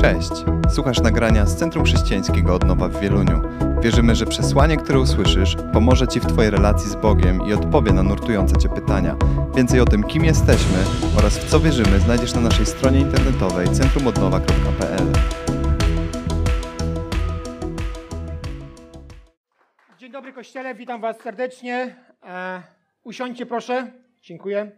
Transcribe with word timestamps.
Cześć! 0.00 0.30
Słuchasz 0.74 1.00
nagrania 1.00 1.46
z 1.46 1.56
Centrum 1.56 1.84
Chrześcijańskiego 1.84 2.54
Odnowa 2.54 2.88
w 2.88 3.00
Wieluniu. 3.00 3.42
Wierzymy, 3.82 4.14
że 4.14 4.26
przesłanie, 4.26 4.76
które 4.76 5.00
usłyszysz, 5.00 5.56
pomoże 5.72 6.08
Ci 6.08 6.20
w 6.20 6.26
Twojej 6.26 6.50
relacji 6.50 6.90
z 6.90 6.94
Bogiem 6.94 7.40
i 7.48 7.52
odpowie 7.52 7.92
na 7.92 8.02
nurtujące 8.02 8.56
Cię 8.56 8.68
pytania. 8.68 9.16
Więcej 9.56 9.80
o 9.80 9.84
tym, 9.84 10.02
kim 10.02 10.24
jesteśmy 10.24 10.78
oraz 11.18 11.38
w 11.38 11.50
co 11.50 11.60
wierzymy, 11.60 12.00
znajdziesz 12.00 12.34
na 12.34 12.40
naszej 12.40 12.66
stronie 12.66 13.00
internetowej 13.00 13.68
centrumodnowa.pl. 13.68 15.12
Dzień 19.98 20.12
dobry 20.12 20.32
Kościele, 20.32 20.74
witam 20.74 21.00
Was 21.00 21.20
serdecznie. 21.20 21.96
E, 22.22 22.62
usiądźcie 23.02 23.46
proszę. 23.46 23.92
Dziękuję. 24.22 24.72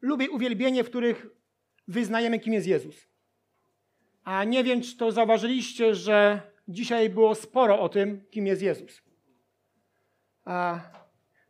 Lubię 0.00 0.30
uwielbienie, 0.30 0.84
w 0.84 0.90
których 0.90 1.39
wyznajemy, 1.88 2.38
kim 2.38 2.52
jest 2.52 2.66
Jezus. 2.66 3.06
A 4.24 4.44
nie 4.44 4.64
wiem, 4.64 4.82
czy 4.82 4.96
to 4.96 5.12
zauważyliście, 5.12 5.94
że 5.94 6.42
dzisiaj 6.68 7.10
było 7.10 7.34
sporo 7.34 7.80
o 7.80 7.88
tym, 7.88 8.24
kim 8.30 8.46
jest 8.46 8.62
Jezus. 8.62 9.02
A 10.44 10.80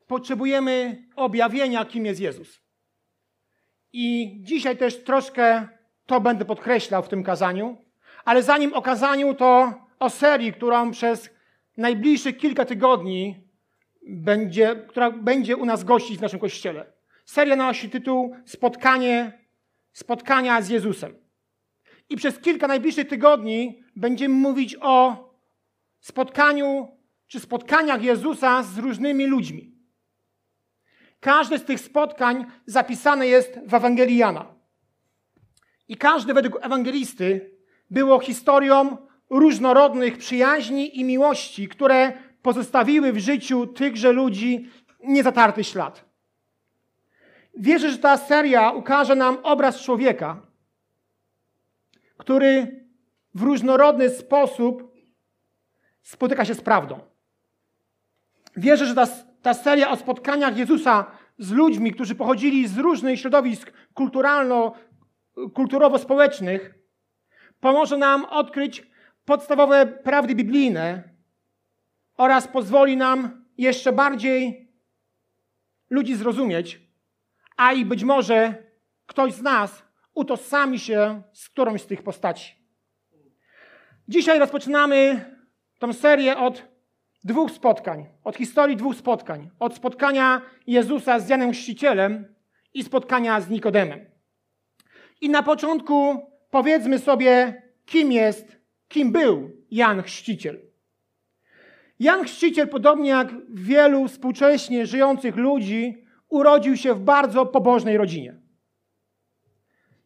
potrzebujemy 0.06 1.04
objawienia, 1.16 1.84
kim 1.84 2.06
jest 2.06 2.20
Jezus. 2.20 2.60
I 3.92 4.36
dzisiaj 4.40 4.76
też 4.76 5.04
troszkę 5.04 5.68
to 6.06 6.20
będę 6.20 6.44
podkreślał 6.44 7.02
w 7.02 7.08
tym 7.08 7.22
kazaniu. 7.22 7.76
Ale 8.24 8.42
zanim 8.42 8.74
o 8.74 8.82
kazaniu, 8.82 9.34
to 9.34 9.74
o 9.98 10.10
serii, 10.10 10.52
którą 10.52 10.90
przez 10.90 11.30
najbliższych 11.76 12.36
kilka 12.36 12.64
tygodni 12.64 13.44
będzie, 14.06 14.76
która 14.88 15.10
będzie 15.10 15.56
u 15.56 15.64
nas 15.64 15.84
gościć 15.84 16.18
w 16.18 16.22
naszym 16.22 16.40
kościele. 16.40 16.92
Seria 17.24 17.56
nosi 17.56 17.90
tytuł 17.90 18.36
Spotkanie, 18.44 19.39
Spotkania 19.92 20.62
z 20.62 20.68
Jezusem. 20.68 21.14
I 22.08 22.16
przez 22.16 22.38
kilka 22.38 22.66
najbliższych 22.66 23.08
tygodni 23.08 23.82
będziemy 23.96 24.34
mówić 24.34 24.76
o 24.80 25.28
spotkaniu 26.00 26.88
czy 27.26 27.40
spotkaniach 27.40 28.02
Jezusa 28.02 28.62
z 28.62 28.78
różnymi 28.78 29.26
ludźmi. 29.26 29.74
Każde 31.20 31.58
z 31.58 31.64
tych 31.64 31.80
spotkań 31.80 32.46
zapisane 32.66 33.26
jest 33.26 33.58
w 33.66 33.74
Ewangelii 33.74 34.16
Jana. 34.16 34.54
I 35.88 35.96
każde 35.96 36.34
według 36.34 36.58
ewangelisty 36.62 37.50
było 37.90 38.20
historią 38.20 38.96
różnorodnych 39.30 40.18
przyjaźni 40.18 41.00
i 41.00 41.04
miłości, 41.04 41.68
które 41.68 42.12
pozostawiły 42.42 43.12
w 43.12 43.18
życiu 43.18 43.66
tychże 43.66 44.12
ludzi 44.12 44.70
niezatarty 45.04 45.64
ślad. 45.64 46.09
Wierzę, 47.54 47.90
że 47.90 47.98
ta 47.98 48.16
seria 48.16 48.70
ukaże 48.70 49.14
nam 49.14 49.38
obraz 49.42 49.80
człowieka, 49.80 50.42
który 52.16 52.80
w 53.34 53.42
różnorodny 53.42 54.10
sposób 54.10 54.94
spotyka 56.02 56.44
się 56.44 56.54
z 56.54 56.60
prawdą. 56.60 57.00
Wierzę, 58.56 58.86
że 58.86 58.94
ta, 58.94 59.06
ta 59.42 59.54
seria 59.54 59.90
o 59.90 59.96
spotkaniach 59.96 60.56
Jezusa 60.56 61.06
z 61.38 61.50
ludźmi, 61.50 61.92
którzy 61.92 62.14
pochodzili 62.14 62.68
z 62.68 62.78
różnych 62.78 63.20
środowisk 63.20 63.72
kulturowo-społecznych, 65.54 66.74
pomoże 67.60 67.96
nam 67.96 68.24
odkryć 68.24 68.90
podstawowe 69.24 69.86
prawdy 69.86 70.34
biblijne 70.34 71.02
oraz 72.16 72.48
pozwoli 72.48 72.96
nam 72.96 73.44
jeszcze 73.58 73.92
bardziej 73.92 74.68
ludzi 75.90 76.14
zrozumieć, 76.14 76.89
a 77.60 77.72
i 77.72 77.84
być 77.84 78.04
może 78.04 78.54
ktoś 79.06 79.32
z 79.32 79.42
nas 79.42 79.82
utożsami 80.14 80.78
się 80.78 81.22
z 81.32 81.48
którąś 81.48 81.82
z 81.82 81.86
tych 81.86 82.02
postaci. 82.02 82.54
Dzisiaj 84.08 84.38
rozpoczynamy 84.38 85.24
tę 85.78 85.92
serię 85.92 86.36
od 86.36 86.68
dwóch 87.24 87.50
spotkań, 87.50 88.06
od 88.24 88.36
historii 88.36 88.76
dwóch 88.76 88.96
spotkań. 88.96 89.50
Od 89.58 89.74
spotkania 89.74 90.42
Jezusa 90.66 91.18
z 91.20 91.28
Janem 91.28 91.52
Chrzcicielem 91.52 92.34
i 92.74 92.84
spotkania 92.84 93.40
z 93.40 93.50
Nikodemem. 93.50 94.00
I 95.20 95.28
na 95.30 95.42
początku 95.42 96.26
powiedzmy 96.50 96.98
sobie, 96.98 97.62
kim 97.86 98.12
jest, 98.12 98.56
kim 98.88 99.12
był 99.12 99.50
Jan 99.70 100.02
Chrzciciel. 100.02 100.60
Jan 101.98 102.24
Chrzciciel, 102.24 102.68
podobnie 102.68 103.10
jak 103.10 103.28
wielu 103.48 104.08
współcześnie 104.08 104.86
żyjących 104.86 105.36
ludzi, 105.36 106.09
urodził 106.30 106.76
się 106.76 106.94
w 106.94 107.00
bardzo 107.00 107.46
pobożnej 107.46 107.96
rodzinie. 107.96 108.40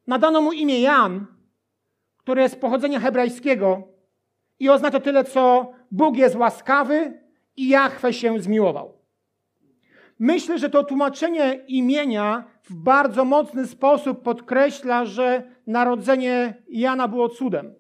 Nadano 0.06 0.40
mu 0.40 0.52
imię 0.52 0.80
Jan, 0.80 1.26
które 2.16 2.42
jest 2.42 2.60
pochodzenia 2.60 3.00
hebrajskiego 3.00 3.88
i 4.58 4.68
oznacza 4.68 5.00
tyle, 5.00 5.24
co 5.24 5.72
Bóg 5.90 6.16
jest 6.16 6.36
łaskawy 6.36 7.22
i 7.56 7.68
Jahwe 7.68 8.12
się 8.12 8.40
zmiłował. 8.40 8.98
Myślę, 10.18 10.58
że 10.58 10.70
to 10.70 10.84
tłumaczenie 10.84 11.60
imienia 11.68 12.44
w 12.62 12.74
bardzo 12.74 13.24
mocny 13.24 13.66
sposób 13.66 14.22
podkreśla, 14.22 15.04
że 15.04 15.42
narodzenie 15.66 16.62
Jana 16.68 17.08
było 17.08 17.28
cudem. 17.28 17.74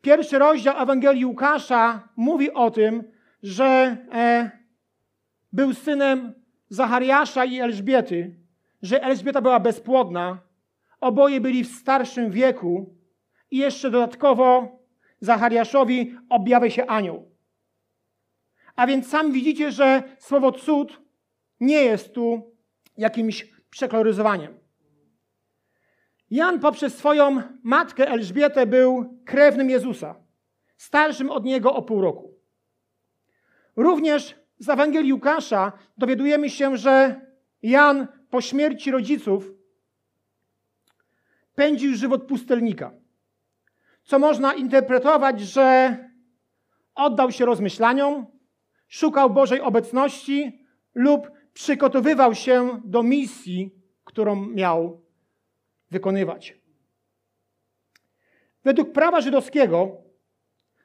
Pierwszy 0.00 0.38
rozdział 0.38 0.78
Ewangelii 0.78 1.24
Łukasza 1.24 2.08
mówi 2.16 2.52
o 2.52 2.70
tym, 2.70 3.04
że 3.42 3.96
e, 4.12 4.50
był 5.52 5.74
synem 5.74 6.41
Zachariasza 6.72 7.44
i 7.44 7.60
Elżbiety, 7.60 8.34
że 8.82 9.02
Elżbieta 9.02 9.40
była 9.40 9.60
bezpłodna, 9.60 10.38
oboje 11.00 11.40
byli 11.40 11.64
w 11.64 11.76
starszym 11.76 12.30
wieku 12.30 12.96
i 13.50 13.56
jeszcze 13.58 13.90
dodatkowo 13.90 14.78
Zachariaszowi 15.20 16.16
objawia 16.28 16.70
się 16.70 16.86
anioł. 16.86 17.30
A 18.76 18.86
więc 18.86 19.08
sam 19.08 19.32
widzicie, 19.32 19.72
że 19.72 20.02
słowo 20.18 20.52
cud 20.52 21.00
nie 21.60 21.82
jest 21.82 22.14
tu 22.14 22.54
jakimś 22.98 23.52
przekoloryzowaniem. 23.70 24.58
Jan 26.30 26.60
poprzez 26.60 26.98
swoją 26.98 27.42
matkę 27.62 28.08
Elżbietę 28.08 28.66
był 28.66 29.18
krewnym 29.24 29.70
Jezusa, 29.70 30.14
starszym 30.76 31.30
od 31.30 31.44
niego 31.44 31.74
o 31.74 31.82
pół 31.82 32.00
roku. 32.00 32.34
Również 33.76 34.41
z 34.62 34.68
Ewangelii 34.68 35.12
Łukasza 35.12 35.72
dowiadujemy 35.98 36.50
się, 36.50 36.76
że 36.76 37.20
Jan 37.62 38.06
po 38.30 38.40
śmierci 38.40 38.90
rodziców 38.90 39.50
pędził 41.54 41.94
żywot 41.94 42.26
pustelnika, 42.26 42.92
co 44.02 44.18
można 44.18 44.54
interpretować, 44.54 45.40
że 45.40 45.96
oddał 46.94 47.32
się 47.32 47.44
rozmyślaniom, 47.44 48.26
szukał 48.88 49.30
Bożej 49.30 49.60
obecności 49.60 50.66
lub 50.94 51.30
przygotowywał 51.52 52.34
się 52.34 52.80
do 52.84 53.02
misji, 53.02 53.74
którą 54.04 54.46
miał 54.46 55.00
wykonywać. 55.90 56.58
Według 58.64 58.92
prawa 58.92 59.20
żydowskiego 59.20 59.96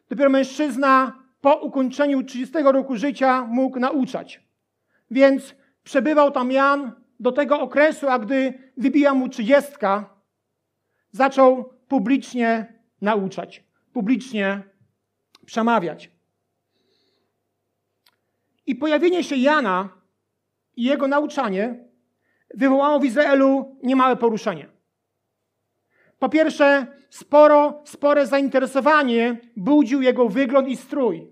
dopiero 0.09 0.29
mężczyzna 0.29 1.23
po 1.41 1.55
ukończeniu 1.55 2.23
30 2.23 2.55
roku 2.63 2.95
życia 2.95 3.45
mógł 3.49 3.79
nauczać. 3.79 4.41
Więc 5.11 5.55
przebywał 5.83 6.31
tam 6.31 6.51
Jan 6.51 6.91
do 7.19 7.31
tego 7.31 7.59
okresu, 7.59 8.09
a 8.09 8.19
gdy 8.19 8.53
wybija 8.77 9.13
mu 9.13 9.29
trzydziestka, 9.29 10.17
zaczął 11.11 11.73
publicznie 11.87 12.73
nauczać, 13.01 13.63
publicznie 13.93 14.63
przemawiać. 15.45 16.11
I 18.65 18.75
pojawienie 18.75 19.23
się 19.23 19.35
Jana 19.35 19.89
i 20.75 20.83
jego 20.83 21.07
nauczanie 21.07 21.87
wywołało 22.53 22.99
w 22.99 23.05
Izraelu 23.05 23.77
niemałe 23.83 24.15
poruszenie. 24.15 24.76
Po 26.19 26.29
pierwsze, 26.29 26.87
sporo, 27.09 27.81
spore 27.85 28.27
zainteresowanie 28.27 29.37
budził 29.57 30.01
jego 30.01 30.29
wygląd 30.29 30.67
i 30.67 30.77
strój. 30.77 31.27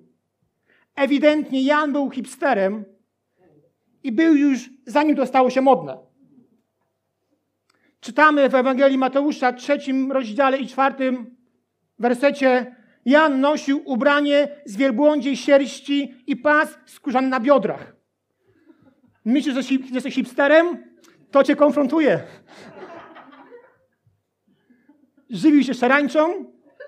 Ewidentnie 0.96 1.62
Jan 1.62 1.94
był 1.94 2.10
hipsterem 2.10 2.86
i 4.04 4.12
był 4.12 4.36
już 4.36 4.70
zanim 4.86 5.16
to 5.16 5.26
stało 5.26 5.50
się 5.50 5.62
modne. 5.62 5.98
Czytamy 8.00 8.50
w 8.50 8.56
Ewangelii 8.56 8.98
Mateusza, 8.98 9.54
trzecim 9.54 10.12
rozdziale 10.12 10.58
i 10.58 10.68
czwartym 10.68 11.36
wersecie. 12.00 12.76
Jan 13.06 13.42
nosił 13.42 13.82
ubranie 13.86 14.48
z 14.66 14.78
wielbłądziej 14.78 15.38
sierści 15.38 16.16
i 16.28 16.36
pas 16.36 16.78
skórzany 16.86 17.28
na 17.28 17.40
biodrach. 17.40 17.96
Myślisz, 19.26 19.56
że 19.56 19.76
jesteś 19.92 20.16
hipsterem? 20.16 20.84
To 21.32 21.44
cię 21.44 21.56
konfrontuje. 21.56 22.24
Żywił 25.30 25.64
się 25.64 25.74
szarańczą 25.74 26.46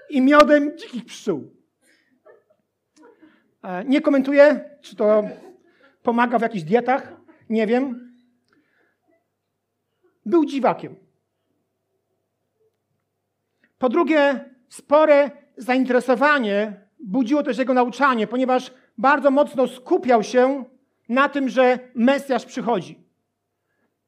i 0.10 0.22
miodem 0.22 0.78
dzikich 0.78 1.06
pszczół. 1.06 1.52
E, 3.64 3.86
nie 3.86 4.02
komentuję, 4.02 4.70
czy 4.82 4.96
to 4.96 5.24
pomaga 6.04 6.40
w 6.40 6.42
jakichś 6.42 6.64
dietach. 6.64 7.14
Nie 7.50 7.68
wiem. 7.68 8.14
Był 10.26 10.46
dziwakiem. 10.46 10.96
Po 13.78 13.90
drugie, 13.90 14.46
spore 14.70 15.32
zainteresowanie 15.58 16.88
budziło 17.00 17.44
też 17.44 17.58
jego 17.58 17.74
nauczanie, 17.74 18.28
ponieważ 18.28 18.74
bardzo 18.98 19.32
mocno 19.32 19.68
skupiał 19.68 20.24
się 20.24 20.66
na 21.10 21.30
tym, 21.30 21.50
że 21.50 21.80
Mesjasz 21.96 22.46
przychodzi. 22.46 23.08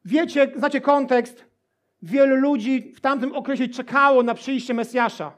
Wiecie, 0.06 0.52
znacie 0.56 0.82
kontekst. 0.82 1.49
Wielu 2.02 2.36
ludzi 2.36 2.94
w 2.96 3.02
tamtym 3.02 3.36
okresie 3.36 3.68
czekało 3.68 4.24
na 4.24 4.34
przyjście 4.34 4.74
Mesjasza. 4.74 5.38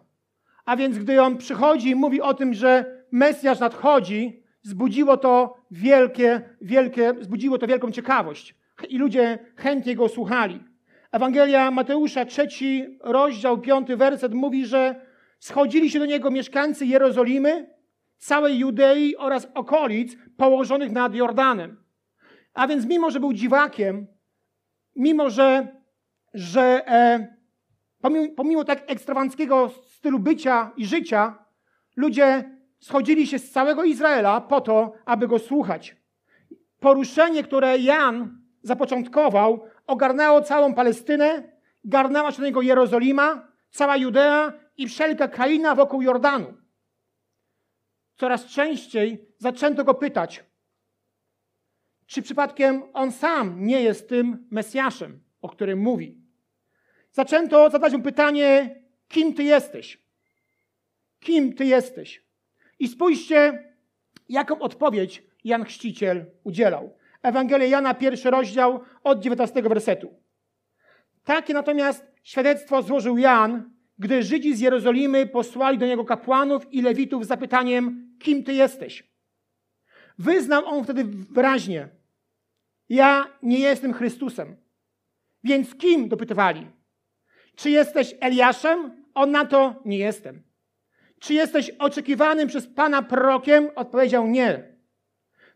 A 0.65 0.75
więc 0.75 0.97
gdy 0.97 1.21
on 1.21 1.37
przychodzi 1.37 1.89
i 1.89 1.95
mówi 1.95 2.21
o 2.21 2.33
tym, 2.33 2.53
że 2.53 3.01
Mesjasz 3.11 3.59
nadchodzi, 3.59 4.43
zbudziło 4.61 5.17
to 5.17 5.57
wielkie, 5.71 6.41
wielkie, 6.61 7.13
zbudziło 7.21 7.57
to 7.57 7.67
wielką 7.67 7.91
ciekawość. 7.91 8.55
I 8.89 8.97
ludzie 8.97 9.39
chętnie 9.55 9.95
go 9.95 10.09
słuchali. 10.09 10.63
Ewangelia 11.11 11.71
Mateusza, 11.71 12.25
trzeci 12.25 12.97
rozdział, 13.01 13.61
piąty 13.61 13.97
werset 13.97 14.33
mówi, 14.33 14.65
że 14.65 15.05
schodzili 15.39 15.89
się 15.91 15.99
do 15.99 16.05
niego 16.05 16.31
mieszkańcy 16.31 16.85
Jerozolimy, 16.85 17.69
całej 18.17 18.59
Judei 18.59 19.15
oraz 19.17 19.47
okolic 19.53 20.17
położonych 20.37 20.91
nad 20.91 21.15
Jordanem. 21.15 21.83
A 22.53 22.67
więc 22.67 22.85
mimo, 22.85 23.11
że 23.11 23.19
był 23.19 23.33
dziwakiem, 23.33 24.07
mimo, 24.95 25.29
że, 25.29 25.67
że 26.33 26.87
e, 26.87 27.27
pomimo, 28.01 28.35
pomimo 28.35 28.63
tak 28.63 28.83
ekstrawanckiego 28.87 29.69
stylu 29.69 30.19
bycia 30.19 30.71
i 30.77 30.85
życia, 30.85 31.45
ludzie 31.95 32.57
schodzili 32.79 33.27
się 33.27 33.39
z 33.39 33.51
całego 33.51 33.83
Izraela 33.83 34.41
po 34.41 34.61
to, 34.61 34.93
aby 35.05 35.27
go 35.27 35.39
słuchać. 35.39 35.95
Poruszenie, 36.79 37.43
które 37.43 37.77
Jan 37.77 38.41
zapoczątkował, 38.63 39.65
ogarnęło 39.87 40.41
całą 40.41 40.73
Palestynę, 40.73 41.43
garnęła 41.83 42.31
się 42.31 42.37
do 42.37 42.45
niego 42.45 42.61
Jerozolima, 42.61 43.47
cała 43.69 43.97
Judea 43.97 44.53
i 44.77 44.87
wszelka 44.87 45.27
kraina 45.27 45.75
wokół 45.75 46.01
Jordanu. 46.01 46.53
Coraz 48.15 48.45
częściej 48.45 49.27
zaczęto 49.37 49.83
go 49.83 49.93
pytać, 49.93 50.43
czy 52.05 52.21
przypadkiem 52.21 52.83
on 52.93 53.11
sam 53.11 53.65
nie 53.65 53.81
jest 53.81 54.09
tym 54.09 54.47
Mesjaszem, 54.51 55.23
o 55.41 55.49
którym 55.49 55.79
mówi. 55.79 56.20
Zaczęto 57.11 57.69
zadać 57.69 57.93
mu 57.93 58.01
pytanie, 58.01 58.75
kim 59.07 59.33
ty 59.33 59.43
jesteś? 59.43 60.01
Kim 61.19 61.53
ty 61.53 61.65
jesteś? 61.65 62.23
I 62.79 62.87
spójrzcie, 62.87 63.73
jaką 64.29 64.59
odpowiedź 64.59 65.23
Jan 65.43 65.63
Chrzciciel 65.63 66.25
udzielał. 66.43 66.97
Ewangelia 67.21 67.67
Jana, 67.67 67.93
pierwszy 67.93 68.29
rozdział 68.29 68.79
od 69.03 69.19
19 69.19 69.61
wersetu. 69.61 70.13
Takie 71.23 71.53
natomiast 71.53 72.11
świadectwo 72.23 72.81
złożył 72.81 73.17
Jan, 73.17 73.71
gdy 73.99 74.23
Żydzi 74.23 74.55
z 74.55 74.59
Jerozolimy 74.59 75.27
posłali 75.27 75.77
do 75.77 75.85
niego 75.85 76.05
kapłanów 76.05 76.73
i 76.73 76.81
lewitów 76.81 77.25
z 77.25 77.27
zapytaniem, 77.27 78.15
kim 78.19 78.43
ty 78.43 78.53
jesteś? 78.53 79.11
Wyznał 80.17 80.65
on 80.65 80.83
wtedy 80.83 81.03
wyraźnie, 81.05 81.89
ja 82.89 83.27
nie 83.43 83.59
jestem 83.59 83.93
Chrystusem. 83.93 84.55
Więc 85.43 85.75
kim? 85.75 86.09
dopytywali. 86.09 86.67
Czy 87.55 87.69
jesteś 87.69 88.15
Eliaszem? 88.19 89.05
On 89.13 89.31
na 89.31 89.45
to 89.45 89.75
nie 89.85 89.97
jestem. 89.97 90.43
Czy 91.19 91.33
jesteś 91.33 91.69
oczekiwanym 91.69 92.47
przez 92.47 92.67
Pana 92.67 93.01
prorokiem? 93.01 93.69
Odpowiedział 93.75 94.27
nie. 94.27 94.75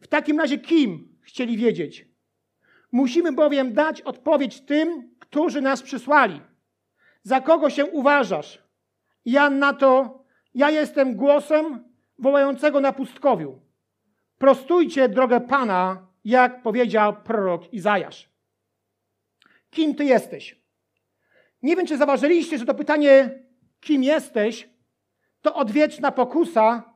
W 0.02 0.08
takim 0.08 0.40
razie 0.40 0.58
kim? 0.58 1.18
Chcieli 1.22 1.58
wiedzieć. 1.58 2.08
Musimy 2.92 3.32
bowiem 3.32 3.74
dać 3.74 4.02
odpowiedź 4.02 4.62
tym, 4.62 5.16
którzy 5.20 5.62
nas 5.62 5.82
przysłali. 5.82 6.42
Za 7.24 7.42
kogo 7.42 7.70
się 7.70 7.86
uważasz? 7.86 8.64
Jan 9.26 9.60
na 9.60 9.74
to, 9.74 10.24
ja 10.54 10.70
jestem 10.70 11.16
głosem 11.16 11.84
wołającego 12.20 12.82
na 12.82 12.94
pustkowiu. 12.94 13.62
Prostujcie 14.38 15.10
drogę 15.10 15.42
Pana, 15.42 16.08
jak 16.26 16.62
powiedział 16.62 17.24
prorok 17.24 17.74
Izajasz. 17.74 18.30
Kim 19.70 19.96
ty 19.96 20.06
jesteś? 20.06 20.65
Nie 21.66 21.76
wiem, 21.76 21.86
czy 21.86 21.98
zauważyliście, 21.98 22.58
że 22.58 22.66
to 22.66 22.74
pytanie, 22.74 23.44
kim 23.80 24.04
jesteś, 24.04 24.70
to 25.42 25.56
odwieczna 25.56 26.12
pokusa, 26.12 26.96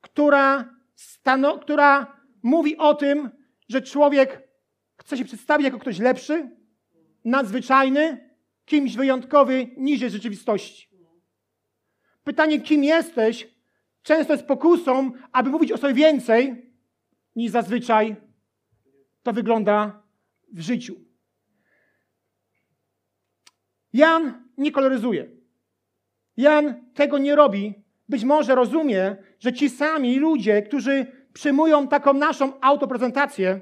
która, 0.00 0.74
stano, 0.94 1.58
która 1.58 2.20
mówi 2.42 2.76
o 2.76 2.94
tym, 2.94 3.30
że 3.68 3.82
człowiek 3.82 4.48
chce 4.96 5.16
się 5.16 5.24
przedstawić 5.24 5.64
jako 5.64 5.78
ktoś 5.78 5.98
lepszy, 5.98 6.50
nadzwyczajny, 7.24 8.30
kimś 8.64 8.96
wyjątkowy 8.96 9.66
niż 9.76 10.00
rzeczywistości. 10.00 10.88
Pytanie, 12.24 12.60
kim 12.60 12.84
jesteś, 12.84 13.48
często 14.02 14.32
jest 14.32 14.46
pokusą, 14.46 15.12
aby 15.32 15.50
mówić 15.50 15.72
o 15.72 15.78
sobie 15.78 15.94
więcej, 15.94 16.72
niż 17.36 17.50
zazwyczaj 17.50 18.16
to 19.22 19.32
wygląda 19.32 20.02
w 20.52 20.60
życiu. 20.60 21.03
Jan 23.94 24.48
nie 24.58 24.72
koloryzuje. 24.72 25.30
Jan 26.36 26.90
tego 26.94 27.18
nie 27.18 27.36
robi. 27.36 27.74
Być 28.08 28.24
może 28.24 28.54
rozumie, 28.54 29.16
że 29.40 29.52
ci 29.52 29.70
sami 29.70 30.18
ludzie, 30.18 30.62
którzy 30.62 31.06
przyjmują 31.32 31.88
taką 31.88 32.14
naszą 32.14 32.60
autoprezentację 32.60 33.60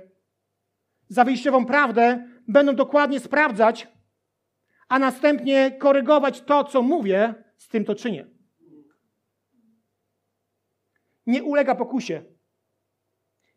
za 1.09 1.25
wyjściową 1.25 1.67
prawdę, 1.67 2.29
będą 2.49 2.75
dokładnie 2.75 3.21
sprawdzać, 3.21 3.89
a 4.89 4.99
następnie 4.99 5.71
korygować 5.71 6.41
to, 6.41 6.65
co 6.65 6.83
mówię, 6.83 7.35
z 7.57 7.69
tym 7.69 7.85
to 7.85 7.95
czynię. 7.95 8.27
Nie 11.27 11.43
ulega 11.43 11.75
pokusie 11.75 12.23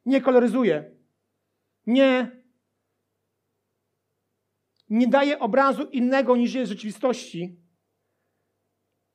nie 0.05 0.21
koloryzuje, 0.21 0.91
nie, 1.87 2.31
daje 5.07 5.39
obrazu 5.39 5.83
innego 5.83 6.35
niż 6.35 6.53
jest 6.53 6.71
rzeczywistości, 6.71 7.59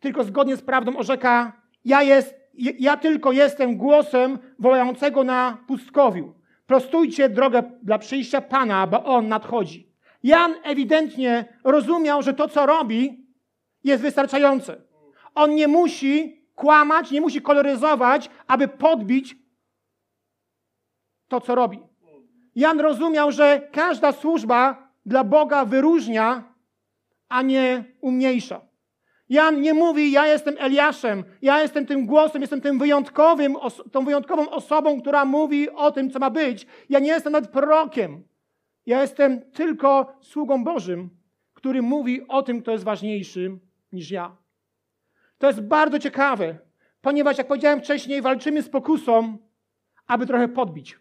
tylko 0.01 0.25
zgodnie 0.25 0.57
z 0.57 0.63
prawdą 0.63 0.97
orzeka, 0.97 1.63
ja, 1.85 2.03
jest, 2.03 2.35
ja 2.55 2.97
tylko 2.97 3.33
jestem 3.33 3.77
głosem 3.77 4.39
wołającego 4.59 5.25
na 5.25 5.65
pustkowiu. 5.67 6.35
Prostujcie 6.67 7.29
drogę 7.29 7.63
dla 7.83 7.99
przyjścia 7.99 8.41
Pana, 8.41 8.87
bo 8.87 9.05
On 9.05 9.29
nadchodzi. 9.29 9.93
Jan 10.23 10.55
ewidentnie 10.63 11.59
rozumiał, 11.65 12.23
że 12.23 12.35
to, 12.35 12.49
co 12.49 12.67
robi, 12.67 13.27
jest 13.85 14.03
wystarczające. 14.03 14.83
On 15.35 15.55
nie 15.55 15.69
musi 15.69 16.45
kłamać, 16.55 17.11
nie 17.11 17.21
musi 17.21 17.43
koloryzować, 17.43 18.31
aby 18.47 18.69
podbić 18.69 19.37
to, 21.29 21.41
co 21.41 21.55
robi. 21.55 21.79
Jan 22.55 22.81
rozumiał, 22.81 23.33
że 23.33 23.69
każda 23.73 24.13
służba 24.13 24.90
dla 25.07 25.25
Boga 25.25 25.65
wyróżnia, 25.65 26.55
a 27.29 27.43
nie 27.43 27.85
umniejsza. 28.01 28.61
Jan 29.29 29.61
nie 29.61 29.75
mówi, 29.75 30.13
ja 30.13 30.27
jestem 30.27 30.55
Eliaszem, 30.59 31.25
ja 31.43 31.63
jestem 31.63 31.87
tym 31.87 32.07
głosem, 32.07 32.41
jestem 32.41 32.61
tym 32.61 32.79
wyjątkowym, 32.79 33.57
tą 33.93 34.05
wyjątkową 34.05 34.51
osobą, 34.51 35.01
która 35.01 35.25
mówi 35.25 35.71
o 35.71 35.91
tym, 35.91 36.11
co 36.11 36.19
ma 36.19 36.31
być. 36.31 36.67
Ja 36.89 36.99
nie 36.99 37.09
jestem 37.09 37.33
nawet 37.33 37.51
prorokiem. 37.51 38.25
Ja 38.87 39.03
jestem 39.03 39.51
tylko 39.53 40.17
sługą 40.21 40.65
Bożym, 40.65 41.11
który 41.55 41.83
mówi 41.83 42.29
o 42.29 42.43
tym, 42.43 42.63
kto 42.63 42.73
jest 42.73 42.85
ważniejszy 42.85 43.59
niż 43.93 44.11
ja. 44.11 44.37
To 45.39 45.47
jest 45.47 45.61
bardzo 45.61 45.99
ciekawe, 45.99 46.59
ponieważ, 47.01 47.39
jak 47.39 47.49
powiedziałem 47.49 47.81
wcześniej, 47.81 48.23
walczymy 48.23 48.63
z 48.63 48.69
pokusą, 48.69 49.39
aby 50.07 50.27
trochę 50.27 50.49
podbić 50.49 50.99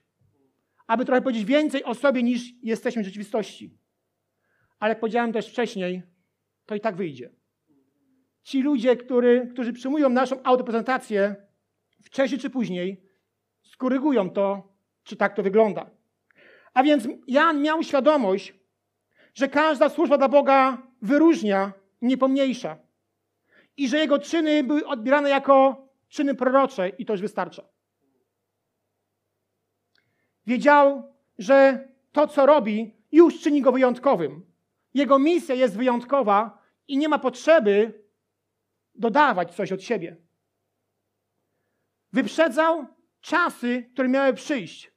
aby 0.89 1.05
trochę 1.05 1.21
powiedzieć 1.21 1.45
więcej 1.45 1.83
o 1.83 1.95
sobie 1.95 2.23
niż 2.23 2.53
jesteśmy 2.63 3.01
w 3.01 3.05
rzeczywistości. 3.05 3.77
Ale 4.79 4.89
jak 4.91 4.99
powiedziałem 4.99 5.33
też 5.33 5.49
wcześniej, 5.49 6.03
to 6.65 6.75
i 6.75 6.81
tak 6.81 6.95
wyjdzie. 6.95 7.31
Ci 8.43 8.61
ludzie, 8.61 8.95
który, 8.95 9.47
którzy 9.51 9.73
przyjmują 9.73 10.09
naszą 10.09 10.43
autoprezentację, 10.43 11.35
wcześniej 12.03 12.39
czy 12.39 12.49
później 12.49 13.03
skorygują 13.63 14.29
to, 14.29 14.73
czy 15.03 15.15
tak 15.15 15.35
to 15.35 15.43
wygląda. 15.43 15.89
A 16.73 16.83
więc 16.83 17.07
Jan 17.27 17.61
miał 17.61 17.83
świadomość, 17.83 18.53
że 19.33 19.47
każda 19.47 19.89
służba 19.89 20.17
dla 20.17 20.29
Boga 20.29 20.77
wyróżnia, 21.01 21.73
nie 22.01 22.17
pomniejsza. 22.17 22.77
I 23.77 23.87
że 23.87 23.97
jego 23.97 24.19
czyny 24.19 24.63
były 24.63 24.87
odbierane 24.87 25.29
jako 25.29 25.87
czyny 26.07 26.35
prorocze 26.35 26.89
i 26.89 27.05
to 27.05 27.13
już 27.13 27.21
wystarcza. 27.21 27.63
Wiedział, 30.47 31.13
że 31.37 31.87
to, 32.11 32.27
co 32.27 32.45
robi, 32.45 32.95
już 33.11 33.41
czyni 33.41 33.61
go 33.61 33.71
wyjątkowym. 33.71 34.48
Jego 34.93 35.19
misja 35.19 35.55
jest 35.55 35.77
wyjątkowa 35.77 36.63
i 36.87 36.97
nie 36.97 37.09
ma 37.09 37.19
potrzeby 37.19 38.03
dodawać 38.95 39.55
coś 39.55 39.71
od 39.71 39.83
siebie. 39.83 40.17
Wyprzedzał 42.13 42.85
czasy, 43.21 43.89
które 43.93 44.09
miały 44.09 44.33
przyjść. 44.33 44.91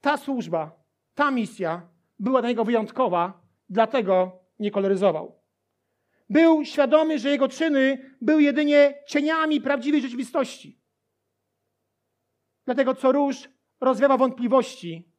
Ta 0.00 0.16
służba, 0.16 0.84
ta 1.14 1.30
misja 1.30 1.88
była 2.18 2.40
dla 2.40 2.48
niego 2.48 2.64
wyjątkowa, 2.64 3.46
dlatego 3.68 4.40
nie 4.58 4.70
koloryzował. 4.70 5.42
Był 6.30 6.64
świadomy, 6.64 7.18
że 7.18 7.30
jego 7.30 7.48
czyny 7.48 8.16
były 8.20 8.42
jedynie 8.42 8.94
cieniami 9.06 9.60
prawdziwej 9.60 10.02
rzeczywistości. 10.02 10.80
Dlatego 12.64 12.94
co 12.94 13.12
róż 13.12 13.48
rozwiewa 13.80 14.16
wątpliwości 14.16 15.11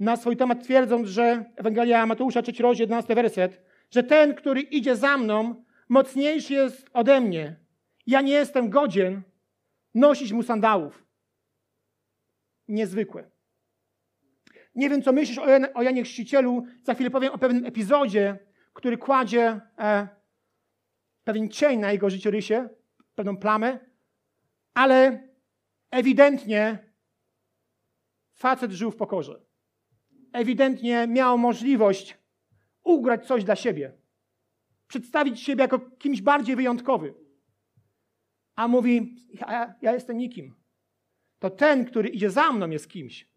na 0.00 0.16
swój 0.16 0.36
temat, 0.36 0.64
twierdząc, 0.64 1.08
że 1.08 1.44
Ewangelia 1.56 2.06
Mateusza, 2.06 2.42
3 2.42 2.62
rozdział, 2.62 2.84
11 2.84 3.14
werset, 3.14 3.62
że 3.90 4.02
ten, 4.02 4.34
który 4.34 4.60
idzie 4.60 4.96
za 4.96 5.18
mną, 5.18 5.64
mocniejszy 5.88 6.54
jest 6.54 6.86
ode 6.92 7.20
mnie. 7.20 7.56
Ja 8.06 8.20
nie 8.20 8.32
jestem 8.32 8.70
godzien 8.70 9.22
nosić 9.94 10.32
mu 10.32 10.42
sandałów. 10.42 11.04
Niezwykłe. 12.68 13.30
Nie 14.74 14.90
wiem, 14.90 15.02
co 15.02 15.12
myślisz 15.12 15.38
o, 15.38 15.48
Jan, 15.48 15.66
o 15.74 15.82
Janie 15.82 16.02
Chrzcicielu. 16.02 16.66
Za 16.82 16.94
chwilę 16.94 17.10
powiem 17.10 17.32
o 17.32 17.38
pewnym 17.38 17.66
epizodzie, 17.66 18.38
który 18.72 18.98
kładzie 18.98 19.60
e, 19.78 20.08
pewien 21.24 21.48
cień 21.48 21.80
na 21.80 21.92
jego 21.92 22.10
życiorysie, 22.10 22.68
pewną 23.14 23.36
plamę, 23.36 23.78
ale 24.74 25.28
ewidentnie 25.90 26.78
facet 28.34 28.72
żył 28.72 28.90
w 28.90 28.96
pokorze. 28.96 29.47
Ewidentnie 30.32 31.06
miał 31.06 31.38
możliwość 31.38 32.18
ugrać 32.84 33.26
coś 33.26 33.44
dla 33.44 33.56
siebie, 33.56 33.92
przedstawić 34.86 35.40
siebie 35.40 35.62
jako 35.62 35.78
kimś 35.78 36.22
bardziej 36.22 36.56
wyjątkowym. 36.56 37.14
A 38.56 38.68
mówi: 38.68 39.16
ja, 39.32 39.74
ja 39.82 39.92
jestem 39.92 40.18
nikim. 40.18 40.54
To 41.38 41.50
ten, 41.50 41.84
który 41.84 42.08
idzie 42.08 42.30
za 42.30 42.52
mną, 42.52 42.70
jest 42.70 42.88
kimś. 42.88 43.28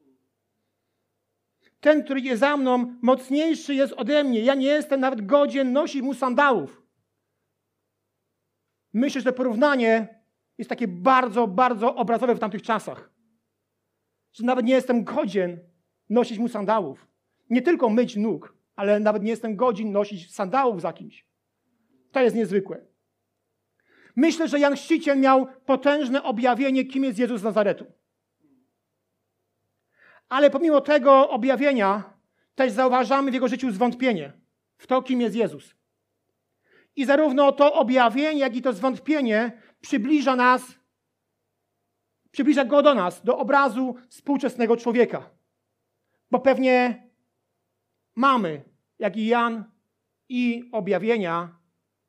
Ten, 1.79 2.03
który 2.03 2.19
idzie 2.19 2.37
za 2.37 2.57
mną, 2.57 2.97
mocniejszy 3.01 3.75
jest 3.75 3.93
ode 3.93 4.23
mnie. 4.23 4.39
Ja 4.39 4.55
nie 4.55 4.67
jestem 4.67 4.99
nawet 4.99 5.25
godzien 5.25 5.73
nosić 5.73 6.01
mu 6.01 6.13
sandałów. 6.13 6.81
Myślę, 8.93 9.21
że 9.21 9.31
to 9.31 9.37
porównanie 9.37 10.21
jest 10.57 10.69
takie 10.69 10.87
bardzo, 10.87 11.47
bardzo 11.47 11.95
obrazowe 11.95 12.35
w 12.35 12.39
tamtych 12.39 12.61
czasach. 12.61 13.11
Że 14.31 14.45
nawet 14.45 14.65
nie 14.65 14.73
jestem 14.73 15.03
godzien 15.03 15.70
nosić 16.11 16.39
mu 16.39 16.47
sandałów. 16.47 17.07
Nie 17.49 17.61
tylko 17.61 17.89
myć 17.89 18.15
nóg, 18.15 18.55
ale 18.75 18.99
nawet 18.99 19.23
nie 19.23 19.29
jestem 19.29 19.55
godzin 19.55 19.91
nosić 19.91 20.35
sandałów 20.35 20.81
za 20.81 20.93
kimś. 20.93 21.25
To 22.11 22.19
jest 22.21 22.35
niezwykłe. 22.35 22.85
Myślę, 24.15 24.47
że 24.47 24.59
Jan 24.59 24.75
Chrzciciel 24.75 25.19
miał 25.19 25.47
potężne 25.65 26.23
objawienie, 26.23 26.85
kim 26.85 27.03
jest 27.03 27.19
Jezus 27.19 27.41
z 27.41 27.43
Nazaretu. 27.43 27.85
Ale 30.29 30.49
pomimo 30.49 30.81
tego 30.81 31.29
objawienia 31.29 32.13
też 32.55 32.71
zauważamy 32.71 33.31
w 33.31 33.33
jego 33.33 33.47
życiu 33.47 33.71
zwątpienie 33.71 34.33
w 34.77 34.87
to, 34.87 35.01
kim 35.01 35.21
jest 35.21 35.35
Jezus. 35.35 35.75
I 36.95 37.05
zarówno 37.05 37.51
to 37.51 37.73
objawienie, 37.73 38.39
jak 38.39 38.55
i 38.55 38.61
to 38.61 38.73
zwątpienie 38.73 39.61
przybliża 39.81 40.35
nas, 40.35 40.61
przybliża 42.31 42.65
go 42.65 42.81
do 42.81 42.93
nas, 42.93 43.23
do 43.23 43.37
obrazu 43.37 43.95
współczesnego 44.09 44.77
człowieka. 44.77 45.29
Bo 46.31 46.39
pewnie 46.39 47.03
mamy, 48.15 48.63
jak 48.99 49.17
i 49.17 49.27
Jan, 49.27 49.63
i 50.29 50.69
objawienia, 50.71 51.57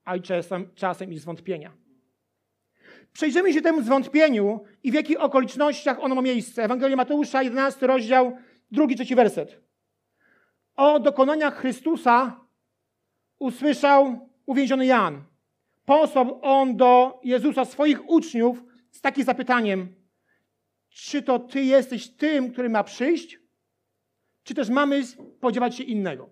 a 0.05 0.17
i 0.17 0.23
czasem, 0.23 0.71
czasem 0.75 1.13
i 1.13 1.19
zwątpienia. 1.19 1.73
Przejrzymy 3.13 3.53
się 3.53 3.63
temu 3.63 3.83
zwątpieniu 3.83 4.61
i 4.83 4.91
w 4.91 4.95
jakich 4.95 5.21
okolicznościach 5.21 6.01
ono 6.01 6.15
ma 6.15 6.23
miejsce. 6.23 6.65
Ewangelia 6.65 6.97
Mateusza, 6.97 7.43
11 7.43 7.87
rozdział, 7.87 8.37
drugi, 8.71 8.95
trzeci 8.95 9.15
werset. 9.15 9.61
O 10.77 11.01
dokonaniach 11.01 11.57
Chrystusa 11.57 12.41
usłyszał 13.39 14.29
uwięziony 14.47 14.87
Jan. 14.87 15.25
Posłał 15.85 16.39
on 16.43 16.77
do 16.77 17.21
Jezusa 17.25 17.65
swoich 17.65 18.09
uczniów 18.09 18.65
z 18.91 19.01
takim 19.01 19.25
zapytaniem: 19.25 19.95
Czy 20.89 21.23
to 21.23 21.39
ty 21.39 21.65
jesteś 21.65 22.09
tym, 22.09 22.53
który 22.53 22.69
ma 22.69 22.85
przyjść? 22.85 23.42
Czy 24.43 24.55
też 24.55 24.69
mamy 24.69 25.07
spodziewać 25.07 25.77
się 25.77 25.85
innego? 25.85 26.31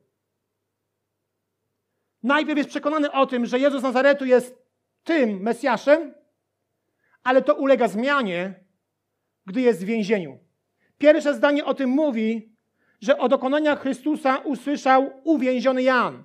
Najpierw 2.23 2.59
jest 2.59 2.71
przekonany 2.71 3.13
o 3.13 3.27
tym, 3.27 3.47
że 3.47 3.59
Jezus 3.59 3.83
Nazaretu 3.83 4.25
jest 4.25 4.63
tym 5.05 5.41
Mesjaszem, 5.41 6.15
ale 7.23 7.43
to 7.43 7.55
ulega 7.55 7.89
zmianie, 7.89 8.65
gdy 9.47 9.61
jest 9.61 9.83
w 9.83 9.87
więzieniu. 9.87 10.39
Pierwsze 10.99 11.35
zdanie 11.35 11.65
o 11.65 11.75
tym 11.75 11.91
mówi, 11.91 12.57
że 13.01 13.19
o 13.19 13.29
dokonaniach 13.29 13.81
Chrystusa 13.81 14.37
usłyszał 14.37 15.21
uwięziony 15.25 15.83
Jan. 15.83 16.25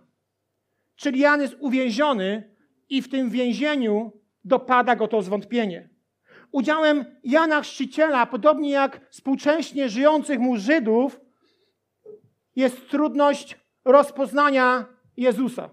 Czyli 0.95 1.19
Jan 1.19 1.41
jest 1.41 1.55
uwięziony 1.59 2.55
i 2.89 3.01
w 3.01 3.09
tym 3.09 3.29
więzieniu 3.29 4.11
dopada 4.43 4.95
go 4.95 5.07
to 5.07 5.21
zwątpienie. 5.21 5.89
Udziałem 6.51 7.05
Jana 7.23 7.61
Chrzciciela, 7.61 8.25
podobnie 8.25 8.69
jak 8.69 9.09
współcześnie 9.09 9.89
żyjących 9.89 10.39
mu 10.39 10.57
Żydów, 10.57 11.19
jest 12.55 12.89
trudność 12.89 13.59
rozpoznania 13.85 14.85
Jezusa. 15.17 15.69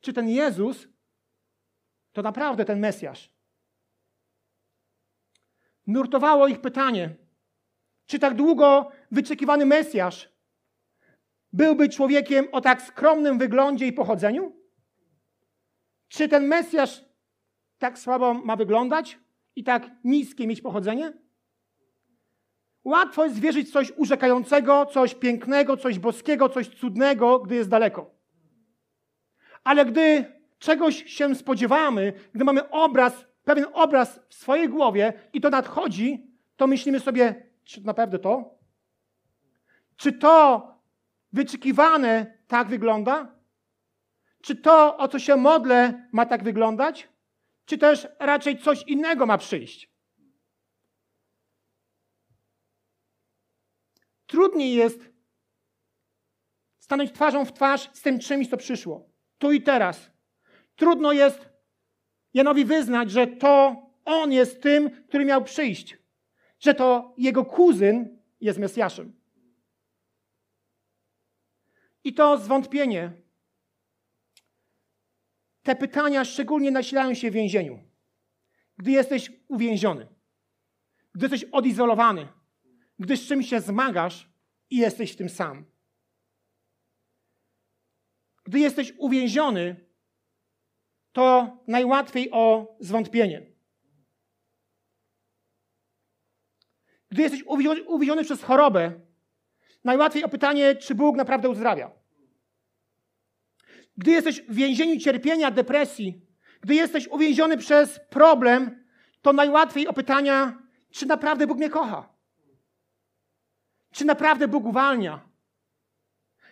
Czy 0.00 0.12
ten 0.12 0.28
Jezus 0.28 0.88
to 2.12 2.22
naprawdę 2.22 2.64
ten 2.64 2.80
Mesjasz? 2.80 3.32
Nurtowało 5.86 6.48
ich 6.48 6.60
pytanie, 6.60 7.16
czy 8.06 8.18
tak 8.18 8.34
długo 8.34 8.90
wyczekiwany 9.10 9.66
Mesjasz 9.66 10.36
byłby 11.52 11.88
człowiekiem 11.88 12.48
o 12.52 12.60
tak 12.60 12.82
skromnym 12.82 13.38
wyglądzie 13.38 13.86
i 13.86 13.92
pochodzeniu? 13.92 14.56
Czy 16.08 16.28
ten 16.28 16.46
Mesjasz 16.46 17.04
tak 17.78 17.98
słabo 17.98 18.34
ma 18.34 18.56
wyglądać 18.56 19.18
i 19.56 19.64
tak 19.64 19.90
niskie 20.04 20.46
mieć 20.46 20.60
pochodzenie? 20.60 21.25
Łatwo 22.86 23.24
jest 23.24 23.38
wierzyć 23.38 23.68
w 23.68 23.72
coś 23.72 23.92
urzekającego, 23.96 24.86
coś 24.86 25.14
pięknego, 25.14 25.76
coś 25.76 25.98
boskiego, 25.98 26.48
coś 26.48 26.68
cudnego, 26.68 27.38
gdy 27.38 27.54
jest 27.54 27.68
daleko. 27.68 28.10
Ale 29.64 29.84
gdy 29.84 30.24
czegoś 30.58 31.04
się 31.04 31.34
spodziewamy, 31.34 32.12
gdy 32.34 32.44
mamy 32.44 32.70
obraz, 32.70 33.26
pewien 33.44 33.66
obraz 33.72 34.20
w 34.28 34.34
swojej 34.34 34.68
głowie 34.68 35.12
i 35.32 35.40
to 35.40 35.50
nadchodzi, 35.50 36.26
to 36.56 36.66
myślimy 36.66 37.00
sobie, 37.00 37.50
czy 37.64 37.80
naprawdę 37.84 38.18
to? 38.18 38.58
Czy 39.96 40.12
to 40.12 40.62
wyczekiwane 41.32 42.38
tak 42.46 42.68
wygląda? 42.68 43.32
Czy 44.42 44.56
to, 44.56 44.96
o 44.96 45.08
co 45.08 45.18
się 45.18 45.36
modlę, 45.36 46.08
ma 46.12 46.26
tak 46.26 46.44
wyglądać? 46.44 47.08
Czy 47.64 47.78
też 47.78 48.08
raczej 48.18 48.58
coś 48.58 48.82
innego 48.82 49.26
ma 49.26 49.38
przyjść? 49.38 49.95
Trudniej 54.26 54.74
jest 54.74 55.10
stanąć 56.78 57.12
twarzą 57.12 57.44
w 57.44 57.52
twarz 57.52 57.90
z 57.92 58.02
tym 58.02 58.18
czymś, 58.18 58.48
co 58.48 58.56
przyszło. 58.56 59.10
Tu 59.38 59.52
i 59.52 59.62
teraz. 59.62 60.10
Trudno 60.76 61.12
jest 61.12 61.48
Janowi 62.34 62.64
wyznać, 62.64 63.10
że 63.10 63.26
to 63.26 63.82
on 64.04 64.32
jest 64.32 64.62
tym, 64.62 65.04
który 65.08 65.24
miał 65.24 65.44
przyjść. 65.44 65.98
Że 66.58 66.74
to 66.74 67.14
jego 67.18 67.44
kuzyn 67.44 68.18
jest 68.40 68.58
Mesjaszem. 68.58 69.20
I 72.04 72.14
to 72.14 72.38
zwątpienie. 72.38 73.12
Te 75.62 75.76
pytania 75.76 76.24
szczególnie 76.24 76.70
nasilają 76.70 77.14
się 77.14 77.30
w 77.30 77.34
więzieniu. 77.34 77.78
Gdy 78.78 78.90
jesteś 78.90 79.32
uwięziony, 79.48 80.06
gdy 81.14 81.24
jesteś 81.24 81.44
odizolowany, 81.44 82.28
gdy 82.98 83.16
z 83.16 83.26
czymś 83.26 83.48
się 83.48 83.60
zmagasz 83.60 84.28
i 84.70 84.76
jesteś 84.76 85.12
w 85.12 85.16
tym 85.16 85.28
sam. 85.28 85.64
Gdy 88.44 88.58
jesteś 88.58 88.92
uwięziony, 88.98 89.86
to 91.12 91.56
najłatwiej 91.66 92.30
o 92.32 92.76
zwątpienie. 92.80 93.46
Gdy 97.10 97.22
jesteś 97.22 97.42
uwięziony, 97.86 98.24
przez 98.24 98.42
chorobę, 98.42 99.00
najłatwiej 99.84 100.24
o 100.24 100.28
pytanie, 100.28 100.76
czy 100.76 100.94
Bóg 100.94 101.16
naprawdę 101.16 101.48
uzdrawia. 101.48 101.90
Gdy 103.96 104.10
jesteś 104.10 104.42
w 104.42 104.54
więzieniu 104.54 105.00
cierpienia, 105.00 105.50
depresji, 105.50 106.20
gdy 106.60 106.74
jesteś 106.74 107.08
uwięziony 107.08 107.56
przez 107.56 108.00
problem, 108.10 108.84
to 109.22 109.32
najłatwiej 109.32 109.88
o 109.88 109.92
pytania, 109.92 110.62
czy 110.90 111.06
naprawdę 111.06 111.46
Bóg 111.46 111.58
mnie 111.58 111.70
kocha. 111.70 112.15
Czy 113.96 114.04
naprawdę 114.04 114.48
Bóg 114.48 114.64
uwalnia? 114.64 115.28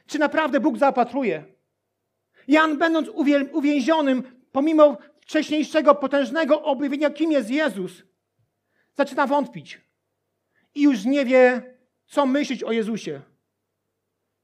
Czy 0.07 0.19
naprawdę 0.19 0.61
Bóg 0.61 0.79
zaopatruje? 0.79 1.45
Jan, 2.49 2.79
będąc 2.79 3.09
uwięzionym, 3.53 4.45
pomimo 4.53 4.99
wcześniejszego 5.21 5.95
potężnego 5.95 6.63
objawienia, 6.63 7.11
kim 7.11 7.33
jest 7.33 7.51
Jezus, 7.51 8.03
zaczyna 8.95 9.27
wątpić 9.27 9.81
i 10.75 10.83
już 10.83 11.05
nie 11.05 11.25
wie, 11.25 11.77
co 12.07 12.27
myśleć 12.27 12.63
o 12.63 12.73
Jezusie. 12.73 13.23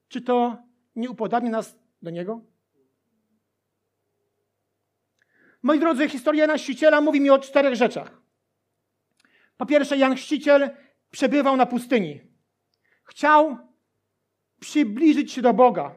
Czy 0.07 0.21
to 0.21 0.57
nie 0.95 1.09
upodabnia 1.09 1.51
nas 1.51 1.77
do 2.01 2.09
Niego? 2.09 2.41
Moi 5.61 5.79
drodzy, 5.79 6.09
historia 6.09 6.41
Jana 6.41 6.57
Chrzciciela 6.57 7.01
mówi 7.01 7.21
mi 7.21 7.29
o 7.29 7.39
czterech 7.39 7.75
rzeczach. 7.75 8.21
Po 9.57 9.65
pierwsze, 9.65 9.97
Jan 9.97 10.15
Chrzciciel 10.15 10.69
przebywał 11.11 11.57
na 11.57 11.65
pustyni. 11.65 12.30
Chciał 13.11 13.57
przybliżyć 14.59 15.31
się 15.31 15.41
do 15.41 15.53
Boga, 15.53 15.95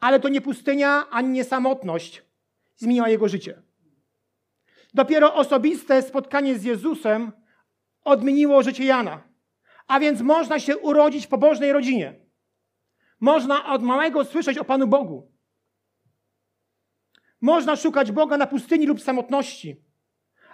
ale 0.00 0.20
to 0.20 0.28
nie 0.28 0.40
pustynia 0.40 1.10
ani 1.10 1.28
nie 1.28 1.44
samotność 1.44 2.22
zmieniła 2.76 3.08
jego 3.08 3.28
życie. 3.28 3.62
Dopiero 4.94 5.34
osobiste 5.34 6.02
spotkanie 6.02 6.58
z 6.58 6.64
Jezusem 6.64 7.32
odmieniło 8.04 8.62
życie 8.62 8.84
Jana. 8.84 9.22
A 9.86 10.00
więc 10.00 10.20
można 10.20 10.60
się 10.60 10.76
urodzić 10.78 11.26
w 11.26 11.28
pobożnej 11.28 11.72
rodzinie. 11.72 12.14
Można 13.20 13.72
od 13.72 13.82
małego 13.82 14.24
słyszeć 14.24 14.58
o 14.58 14.64
Panu 14.64 14.86
Bogu. 14.86 15.32
Można 17.40 17.76
szukać 17.76 18.12
Boga 18.12 18.36
na 18.36 18.46
pustyni 18.46 18.86
lub 18.86 19.00
samotności, 19.00 19.84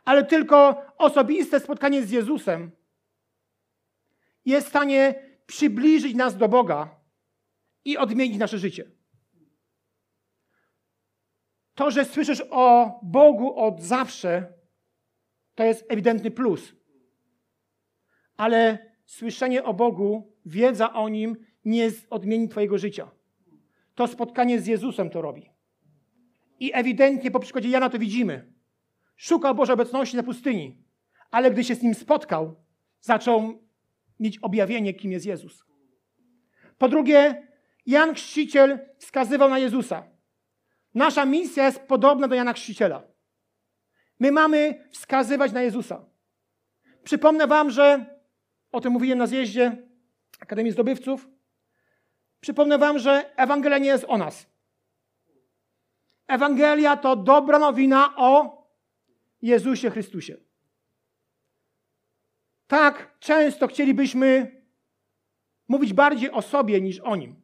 ale 0.04 0.25
tylko 0.25 0.82
osobiste 0.98 1.60
spotkanie 1.60 2.02
z 2.02 2.10
Jezusem 2.10 2.70
jest 4.44 4.66
w 4.66 4.70
stanie 4.70 5.27
przybliżyć 5.48 6.14
nas 6.14 6.36
do 6.36 6.48
Boga 6.48 7.00
i 7.84 7.96
odmienić 7.96 8.38
nasze 8.38 8.58
życie. 8.58 8.90
To, 11.74 11.90
że 11.90 12.04
słyszysz 12.04 12.42
o 12.50 12.98
Bogu 13.02 13.56
od 13.56 13.82
zawsze, 13.82 14.52
to 15.54 15.64
jest 15.64 15.84
ewidentny 15.88 16.30
plus. 16.30 16.72
Ale 18.36 18.78
słyszenie 19.06 19.64
o 19.64 19.74
Bogu, 19.74 20.32
wiedza 20.46 20.92
o 20.92 21.08
Nim 21.08 21.36
nie 21.64 21.90
odmieni 22.10 22.48
Twojego 22.48 22.78
życia. 22.78 23.10
To 23.94 24.06
spotkanie 24.06 24.60
z 24.60 24.66
Jezusem 24.66 25.10
to 25.10 25.22
robi. 25.22 25.50
I 26.60 26.70
ewidentnie 26.74 27.30
po 27.30 27.40
przykładzie 27.40 27.68
Jana 27.68 27.90
to 27.90 27.98
widzimy. 27.98 28.52
Szukał 29.16 29.54
Bożej 29.54 29.74
obecności 29.74 30.16
na 30.16 30.22
pustyni, 30.22 30.82
ale 31.30 31.50
gdy 31.50 31.64
się 31.64 31.74
z 31.74 31.82
Nim 31.82 31.94
spotkał, 31.94 32.54
zaczął 33.00 33.67
mieć 34.20 34.38
objawienie, 34.38 34.94
kim 34.94 35.12
jest 35.12 35.26
Jezus. 35.26 35.64
Po 36.78 36.88
drugie, 36.88 37.48
Jan 37.87 38.14
Chrzciciel 38.14 38.78
wskazywał 38.98 39.50
na 39.50 39.58
Jezusa. 39.58 40.04
Nasza 40.94 41.25
misja 41.25 41.66
jest 41.66 41.80
podobna 41.80 42.28
do 42.28 42.34
Jana 42.34 42.52
Chrzciciela. 42.52 43.02
My 44.20 44.32
mamy 44.32 44.88
wskazywać 44.90 45.52
na 45.52 45.62
Jezusa. 45.62 46.04
Przypomnę 47.04 47.46
Wam, 47.46 47.70
że 47.70 48.18
o 48.72 48.80
tym 48.80 48.92
mówiłem 48.92 49.18
na 49.18 49.26
zjeździe 49.26 49.88
Akademii 50.40 50.72
Zdobywców. 50.72 51.28
Przypomnę 52.40 52.78
Wam, 52.78 52.98
że 52.98 53.37
Ewangelia 53.37 53.78
nie 53.78 53.88
jest 53.88 54.04
o 54.08 54.18
nas. 54.18 54.46
Ewangelia 56.26 56.96
to 56.96 57.16
dobra 57.16 57.58
nowina 57.58 58.16
o 58.16 58.58
Jezusie 59.42 59.90
Chrystusie. 59.90 60.47
Tak 62.68 63.18
często 63.18 63.66
chcielibyśmy 63.66 64.62
mówić 65.68 65.92
bardziej 65.92 66.30
o 66.30 66.42
sobie 66.42 66.80
niż 66.80 67.00
o 67.00 67.16
nim. 67.16 67.42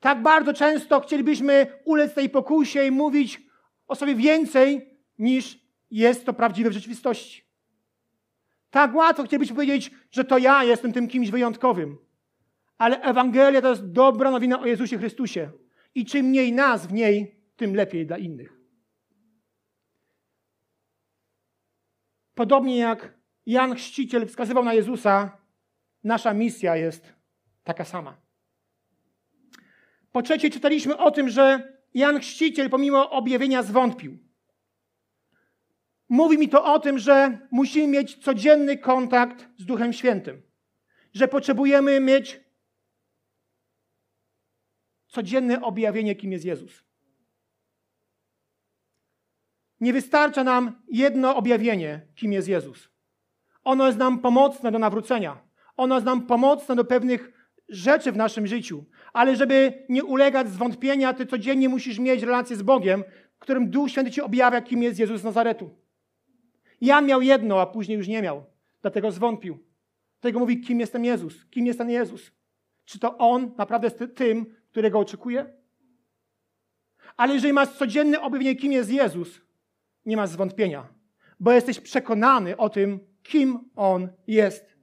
Tak 0.00 0.22
bardzo 0.22 0.54
często 0.54 1.00
chcielibyśmy 1.00 1.80
ulec 1.84 2.14
tej 2.14 2.30
pokusie 2.30 2.86
i 2.86 2.90
mówić 2.90 3.40
o 3.86 3.94
sobie 3.94 4.14
więcej 4.14 4.98
niż 5.18 5.58
jest 5.90 6.26
to 6.26 6.34
prawdziwe 6.34 6.70
w 6.70 6.72
rzeczywistości. 6.72 7.42
Tak 8.70 8.94
łatwo 8.94 9.22
chcielibyśmy 9.22 9.56
powiedzieć, 9.56 9.90
że 10.10 10.24
to 10.24 10.38
ja 10.38 10.64
jestem 10.64 10.92
tym 10.92 11.08
kimś 11.08 11.30
wyjątkowym. 11.30 11.98
Ale 12.78 13.00
Ewangelia 13.00 13.62
to 13.62 13.70
jest 13.70 13.92
dobra 13.92 14.30
nowina 14.30 14.60
o 14.60 14.66
Jezusie 14.66 14.98
Chrystusie. 14.98 15.50
I 15.94 16.06
czym 16.06 16.26
mniej 16.26 16.52
nas 16.52 16.86
w 16.86 16.92
niej, 16.92 17.40
tym 17.56 17.74
lepiej 17.74 18.06
dla 18.06 18.18
innych. 18.18 18.60
Podobnie 22.34 22.76
jak 22.76 23.21
Jan 23.46 23.74
Chrzciciel 23.74 24.26
wskazywał 24.26 24.64
na 24.64 24.74
Jezusa, 24.74 25.38
nasza 26.04 26.34
misja 26.34 26.76
jest 26.76 27.12
taka 27.64 27.84
sama. 27.84 28.16
Po 30.12 30.22
trzecie, 30.22 30.50
czytaliśmy 30.50 30.98
o 30.98 31.10
tym, 31.10 31.28
że 31.28 31.72
Jan 31.94 32.20
Chrzciciel 32.20 32.70
pomimo 32.70 33.10
objawienia 33.10 33.62
zwątpił. 33.62 34.18
Mówi 36.08 36.38
mi 36.38 36.48
to 36.48 36.74
o 36.74 36.78
tym, 36.80 36.98
że 36.98 37.38
musimy 37.50 37.88
mieć 37.88 38.24
codzienny 38.24 38.78
kontakt 38.78 39.48
z 39.58 39.64
Duchem 39.64 39.92
Świętym, 39.92 40.42
że 41.14 41.28
potrzebujemy 41.28 42.00
mieć 42.00 42.40
codzienne 45.06 45.62
objawienie, 45.62 46.16
kim 46.16 46.32
jest 46.32 46.44
Jezus. 46.44 46.84
Nie 49.80 49.92
wystarcza 49.92 50.44
nam 50.44 50.82
jedno 50.88 51.36
objawienie, 51.36 52.06
kim 52.14 52.32
jest 52.32 52.48
Jezus. 52.48 52.91
Ono 53.64 53.86
jest 53.86 53.98
nam 53.98 54.18
pomocne 54.18 54.72
do 54.72 54.78
nawrócenia. 54.78 55.38
Ono 55.76 55.94
jest 55.94 56.06
nam 56.06 56.26
pomocne 56.26 56.76
do 56.76 56.84
pewnych 56.84 57.32
rzeczy 57.68 58.12
w 58.12 58.16
naszym 58.16 58.46
życiu. 58.46 58.84
Ale 59.12 59.36
żeby 59.36 59.84
nie 59.88 60.04
ulegać 60.04 60.48
zwątpienia, 60.48 61.12
ty 61.12 61.26
codziennie 61.26 61.68
musisz 61.68 61.98
mieć 61.98 62.22
relację 62.22 62.56
z 62.56 62.62
Bogiem, 62.62 63.04
którym 63.38 63.70
Duch 63.70 63.90
Święty 63.90 64.10
ci 64.10 64.20
objawia, 64.20 64.62
kim 64.62 64.82
jest 64.82 64.98
Jezus 64.98 65.20
z 65.20 65.24
Nazaretu. 65.24 65.70
Jan 66.80 67.06
miał 67.06 67.22
jedno, 67.22 67.60
a 67.60 67.66
później 67.66 67.98
już 67.98 68.08
nie 68.08 68.22
miał. 68.22 68.44
Dlatego 68.82 69.10
zwątpił. 69.10 69.58
Dlatego 70.20 70.38
mówi, 70.38 70.60
kim 70.60 70.80
jest 70.80 70.92
ten 70.92 71.04
Jezus? 71.04 71.44
Kim 71.50 71.66
jest 71.66 71.78
ten 71.78 71.90
Jezus? 71.90 72.32
Czy 72.84 72.98
to 72.98 73.18
On 73.18 73.54
naprawdę 73.58 73.86
jest 73.86 74.16
tym, 74.16 74.46
którego 74.70 74.98
oczekuje? 74.98 75.46
Ale 77.16 77.34
jeżeli 77.34 77.52
masz 77.52 77.68
codzienny 77.68 78.20
objawienie, 78.20 78.56
kim 78.56 78.72
jest 78.72 78.90
Jezus, 78.90 79.40
nie 80.06 80.16
masz 80.16 80.30
zwątpienia, 80.30 80.88
bo 81.40 81.52
jesteś 81.52 81.80
przekonany 81.80 82.56
o 82.56 82.68
tym, 82.68 83.00
kim 83.22 83.70
On 83.76 84.08
jest. 84.26 84.76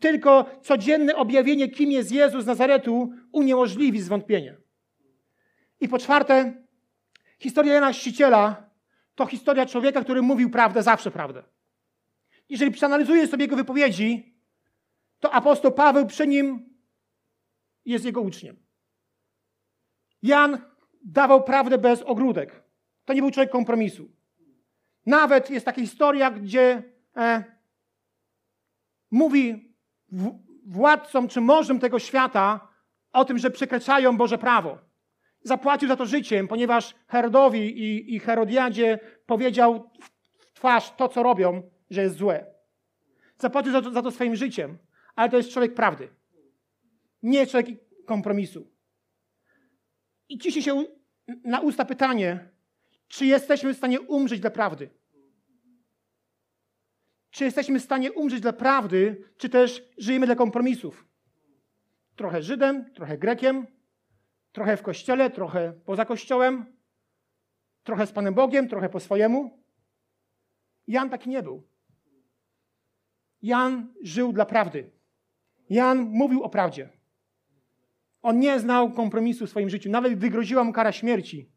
Tylko 0.00 0.60
codzienne 0.62 1.16
objawienie, 1.16 1.68
kim 1.68 1.92
jest 1.92 2.12
Jezus 2.12 2.44
z 2.44 2.46
Nazaretu, 2.46 3.12
uniemożliwi 3.32 4.02
zwątpienie. 4.02 4.56
I 5.80 5.88
po 5.88 5.98
czwarte, 5.98 6.64
historia 7.38 7.74
Jana 7.74 7.92
Chrzciciela 7.92 8.70
to 9.14 9.26
historia 9.26 9.66
człowieka, 9.66 10.04
który 10.04 10.22
mówił 10.22 10.50
prawdę, 10.50 10.82
zawsze 10.82 11.10
prawdę. 11.10 11.42
Jeżeli 12.48 12.70
przeanalizujesz 12.70 13.30
sobie 13.30 13.44
jego 13.44 13.56
wypowiedzi, 13.56 14.36
to 15.20 15.30
apostoł 15.30 15.72
Paweł 15.72 16.06
przy 16.06 16.26
nim 16.26 16.76
jest 17.84 18.04
jego 18.04 18.20
uczniem. 18.20 18.56
Jan 20.22 20.58
dawał 21.04 21.44
prawdę 21.44 21.78
bez 21.78 22.02
ogródek. 22.02 22.62
To 23.04 23.12
nie 23.12 23.22
był 23.22 23.30
człowiek 23.30 23.50
kompromisu. 23.50 24.10
Nawet 25.06 25.50
jest 25.50 25.66
taka 25.66 25.80
historia, 25.80 26.30
gdzie 26.30 26.82
e, 27.16 27.44
mówi 29.12 29.74
władcom 30.66 31.28
czy 31.28 31.40
możem 31.40 31.78
tego 31.78 31.98
świata 31.98 32.68
o 33.12 33.24
tym, 33.24 33.38
że 33.38 33.50
przekraczają 33.50 34.16
Boże 34.16 34.38
prawo. 34.38 34.78
Zapłacił 35.42 35.88
za 35.88 35.96
to 35.96 36.06
życiem, 36.06 36.48
ponieważ 36.48 36.94
Herodowi 37.08 37.78
i, 37.78 38.14
i 38.14 38.18
Herodiadzie 38.18 38.98
powiedział 39.26 39.90
w 40.38 40.52
twarz 40.52 40.96
to, 40.96 41.08
co 41.08 41.22
robią, 41.22 41.62
że 41.90 42.02
jest 42.02 42.16
złe. 42.16 42.46
Zapłacił 43.38 43.72
za 43.72 43.82
to, 43.82 43.92
za 43.92 44.02
to 44.02 44.10
swoim 44.10 44.36
życiem, 44.36 44.78
ale 45.14 45.30
to 45.30 45.36
jest 45.36 45.50
człowiek 45.50 45.74
prawdy. 45.74 46.08
Nie 47.22 47.46
człowiek 47.46 47.78
kompromisu. 48.06 48.70
I 50.28 50.38
ciśnie 50.38 50.62
się 50.62 50.84
na 51.44 51.60
usta 51.60 51.84
pytanie, 51.84 52.48
czy 53.08 53.26
jesteśmy 53.26 53.74
w 53.74 53.76
stanie 53.76 54.00
umrzeć 54.00 54.40
dla 54.40 54.50
prawdy? 54.50 54.90
Czy 57.32 57.44
jesteśmy 57.44 57.80
w 57.80 57.82
stanie 57.82 58.12
umrzeć 58.12 58.40
dla 58.40 58.52
prawdy, 58.52 59.24
czy 59.36 59.48
też 59.48 59.82
żyjemy 59.98 60.26
dla 60.26 60.34
kompromisów? 60.34 61.06
Trochę 62.16 62.42
Żydem, 62.42 62.92
trochę 62.94 63.18
Grekiem, 63.18 63.66
trochę 64.52 64.76
w 64.76 64.82
kościele, 64.82 65.30
trochę 65.30 65.72
poza 65.84 66.04
kościołem, 66.04 66.76
trochę 67.82 68.06
z 68.06 68.12
Panem 68.12 68.34
Bogiem, 68.34 68.68
trochę 68.68 68.88
po 68.88 69.00
swojemu. 69.00 69.62
Jan 70.86 71.10
taki 71.10 71.30
nie 71.30 71.42
był. 71.42 71.68
Jan 73.42 73.94
żył 74.02 74.32
dla 74.32 74.46
prawdy. 74.46 74.90
Jan 75.70 75.98
mówił 75.98 76.42
o 76.42 76.48
prawdzie. 76.48 76.88
On 78.22 78.38
nie 78.38 78.60
znał 78.60 78.92
kompromisu 78.92 79.46
w 79.46 79.50
swoim 79.50 79.70
życiu. 79.70 79.90
Nawet 79.90 80.14
gdy 80.14 80.30
groziła 80.30 80.64
mu 80.64 80.72
kara 80.72 80.92
śmierci, 80.92 81.52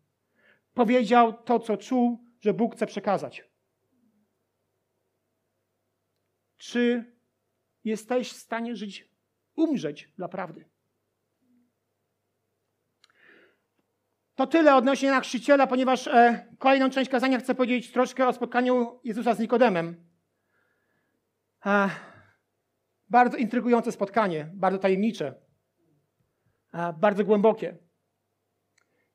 powiedział 0.73 1.33
to, 1.33 1.59
co 1.59 1.77
czuł, 1.77 2.19
że 2.39 2.53
Bóg 2.53 2.75
chce 2.75 2.87
przekazać. 2.87 3.54
Czy 6.57 7.13
jesteś 7.83 8.31
w 8.31 8.37
stanie 8.37 8.75
żyć, 8.75 9.09
umrzeć 9.55 10.09
dla 10.17 10.27
prawdy? 10.27 10.65
To 14.35 14.47
tyle 14.47 14.75
odnośnie 14.75 15.11
na 15.11 15.21
chrzciciela, 15.21 15.67
ponieważ 15.67 16.07
e, 16.07 16.47
kolejną 16.59 16.89
część 16.89 17.11
kazania 17.11 17.39
chcę 17.39 17.55
powiedzieć 17.55 17.91
troszkę 17.91 18.27
o 18.27 18.33
spotkaniu 18.33 18.99
Jezusa 19.03 19.33
z 19.33 19.39
Nikodemem. 19.39 20.05
E, 21.65 21.89
bardzo 23.09 23.37
intrygujące 23.37 23.91
spotkanie, 23.91 24.51
bardzo 24.53 24.79
tajemnicze, 24.79 25.35
e, 26.73 26.93
bardzo 26.93 27.23
głębokie. 27.25 27.77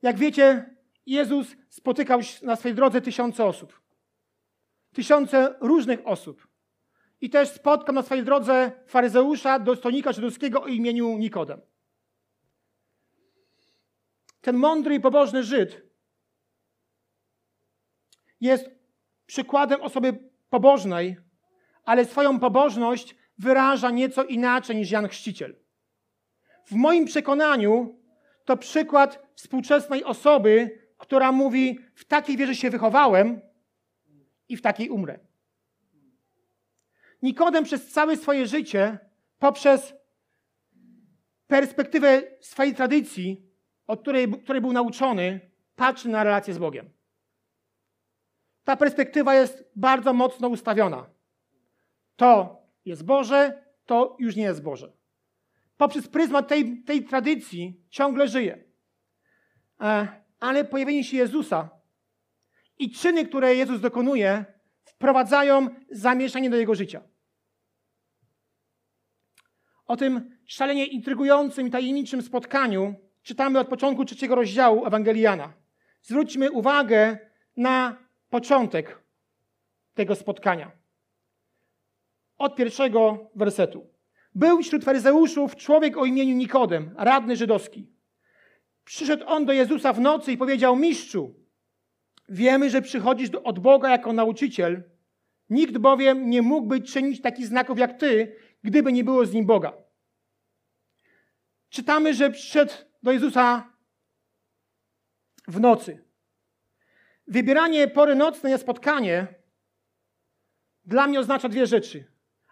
Jak 0.02 0.18
wiecie, 0.18 0.74
Jezus 1.06 1.56
spotykał 1.68 2.20
na 2.42 2.56
swojej 2.56 2.74
drodze 2.74 3.00
tysiące 3.00 3.44
osób. 3.44 3.80
Tysiące 4.92 5.54
różnych 5.60 6.06
osób. 6.06 6.49
I 7.20 7.30
też 7.30 7.48
spotkał 7.48 7.94
na 7.94 8.02
swojej 8.02 8.24
drodze 8.24 8.72
faryzeusza, 8.86 9.58
dostojnika 9.58 10.12
żydowskiego 10.12 10.62
o 10.62 10.66
imieniu 10.66 11.18
Nikodem. 11.18 11.60
Ten 14.40 14.56
mądry 14.56 14.94
i 14.94 15.00
pobożny 15.00 15.42
Żyd 15.42 15.82
jest 18.40 18.70
przykładem 19.26 19.82
osoby 19.82 20.18
pobożnej, 20.50 21.16
ale 21.84 22.04
swoją 22.04 22.40
pobożność 22.40 23.16
wyraża 23.38 23.90
nieco 23.90 24.24
inaczej 24.24 24.76
niż 24.76 24.90
Jan 24.90 25.08
Chrzciciel. 25.08 25.56
W 26.66 26.72
moim 26.72 27.04
przekonaniu 27.04 27.98
to 28.44 28.56
przykład 28.56 29.26
współczesnej 29.34 30.04
osoby, 30.04 30.80
która 30.98 31.32
mówi: 31.32 31.78
W 31.94 32.04
takiej 32.04 32.36
wierze 32.36 32.54
się 32.54 32.70
wychowałem 32.70 33.40
i 34.48 34.56
w 34.56 34.62
takiej 34.62 34.90
umrę. 34.90 35.29
Nikodem 37.22 37.64
przez 37.64 37.92
całe 37.92 38.16
swoje 38.16 38.46
życie, 38.46 38.98
poprzez 39.38 39.94
perspektywę 41.46 42.22
swojej 42.40 42.74
tradycji, 42.74 43.50
od 43.86 44.00
której, 44.00 44.42
której 44.42 44.60
był 44.60 44.72
nauczony, 44.72 45.50
patrzy 45.76 46.08
na 46.08 46.24
relację 46.24 46.54
z 46.54 46.58
Bogiem. 46.58 46.90
Ta 48.64 48.76
perspektywa 48.76 49.34
jest 49.34 49.64
bardzo 49.76 50.12
mocno 50.12 50.48
ustawiona. 50.48 51.10
To 52.16 52.62
jest 52.84 53.04
Boże, 53.04 53.64
to 53.86 54.16
już 54.18 54.36
nie 54.36 54.42
jest 54.42 54.62
Boże. 54.62 54.92
Poprzez 55.76 56.08
pryzmat 56.08 56.48
tej, 56.48 56.82
tej 56.82 57.04
tradycji 57.04 57.84
ciągle 57.90 58.28
żyje. 58.28 58.64
E, 59.80 60.08
ale 60.40 60.64
pojawienie 60.64 61.04
się 61.04 61.16
Jezusa 61.16 61.70
i 62.78 62.90
czyny, 62.90 63.26
które 63.26 63.54
Jezus 63.54 63.80
dokonuje, 63.80 64.44
wprowadzają 64.84 65.68
zamieszanie 65.90 66.50
do 66.50 66.56
jego 66.56 66.74
życia. 66.74 67.02
O 69.90 69.96
tym 69.96 70.36
szalenie 70.46 70.86
intrygującym 70.86 71.66
i 71.66 71.70
tajemniczym 71.70 72.22
spotkaniu 72.22 72.94
czytamy 73.22 73.58
od 73.58 73.68
początku 73.68 74.04
trzeciego 74.04 74.34
rozdziału 74.34 74.86
Ewangeliana. 74.86 75.52
Zwróćmy 76.02 76.50
uwagę 76.50 77.18
na 77.56 77.96
początek 78.28 79.02
tego 79.94 80.14
spotkania. 80.14 80.70
Od 82.38 82.56
pierwszego 82.56 83.30
wersetu. 83.34 83.86
Był 84.34 84.62
wśród 84.62 84.84
faryzeuszów 84.84 85.56
człowiek 85.56 85.96
o 85.96 86.04
imieniu 86.04 86.36
Nikodem, 86.36 86.94
radny 86.98 87.36
żydowski. 87.36 87.86
Przyszedł 88.84 89.24
on 89.26 89.44
do 89.44 89.52
Jezusa 89.52 89.92
w 89.92 90.00
nocy 90.00 90.32
i 90.32 90.38
powiedział: 90.38 90.76
Mistrzu, 90.76 91.34
wiemy, 92.28 92.70
że 92.70 92.82
przychodzisz 92.82 93.30
od 93.44 93.58
Boga 93.58 93.90
jako 93.90 94.12
nauczyciel. 94.12 94.82
Nikt 95.50 95.78
bowiem 95.78 96.30
nie 96.30 96.42
mógłby 96.42 96.80
czynić 96.80 97.20
takich 97.20 97.46
znaków 97.46 97.78
jak 97.78 97.98
ty, 97.98 98.36
gdyby 98.62 98.92
nie 98.92 99.04
było 99.04 99.26
z 99.26 99.32
nim 99.32 99.46
Boga. 99.46 99.72
Czytamy, 101.68 102.14
że 102.14 102.30
przyszedł 102.30 102.72
do 103.02 103.12
Jezusa 103.12 103.72
w 105.48 105.60
nocy. 105.60 106.04
Wybieranie 107.26 107.88
pory 107.88 108.14
nocnej 108.14 108.52
na 108.52 108.58
spotkanie 108.58 109.26
dla 110.84 111.06
mnie 111.06 111.20
oznacza 111.20 111.48
dwie 111.48 111.66
rzeczy. 111.66 112.04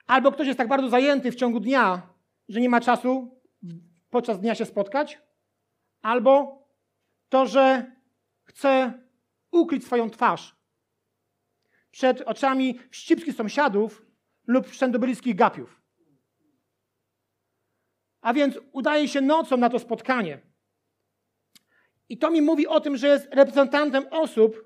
Albo 0.06 0.32
ktoś 0.32 0.46
jest 0.46 0.58
tak 0.58 0.68
bardzo 0.68 0.88
zajęty 0.88 1.32
w 1.32 1.34
ciągu 1.34 1.60
dnia, 1.60 2.14
że 2.48 2.60
nie 2.60 2.68
ma 2.68 2.80
czasu 2.80 3.40
podczas 4.10 4.40
dnia 4.40 4.54
się 4.54 4.64
spotkać, 4.64 5.18
albo 6.02 6.62
to, 7.28 7.46
że 7.46 7.92
chce 8.44 8.92
ukryć 9.50 9.84
swoją 9.84 10.10
twarz 10.10 10.56
przed 11.90 12.20
oczami 12.20 12.80
wścibskich 12.90 13.34
sąsiadów 13.34 14.06
lub 14.46 14.66
wszędobylskich 14.68 15.36
gapiów. 15.36 15.77
A 18.20 18.32
więc 18.32 18.58
udaje 18.72 19.08
się 19.08 19.20
nocą 19.20 19.56
na 19.56 19.70
to 19.70 19.78
spotkanie. 19.78 20.40
I 22.08 22.18
to 22.18 22.30
mi 22.30 22.42
mówi 22.42 22.66
o 22.66 22.80
tym, 22.80 22.96
że 22.96 23.08
jest 23.08 23.28
reprezentantem 23.34 24.06
osób, 24.10 24.64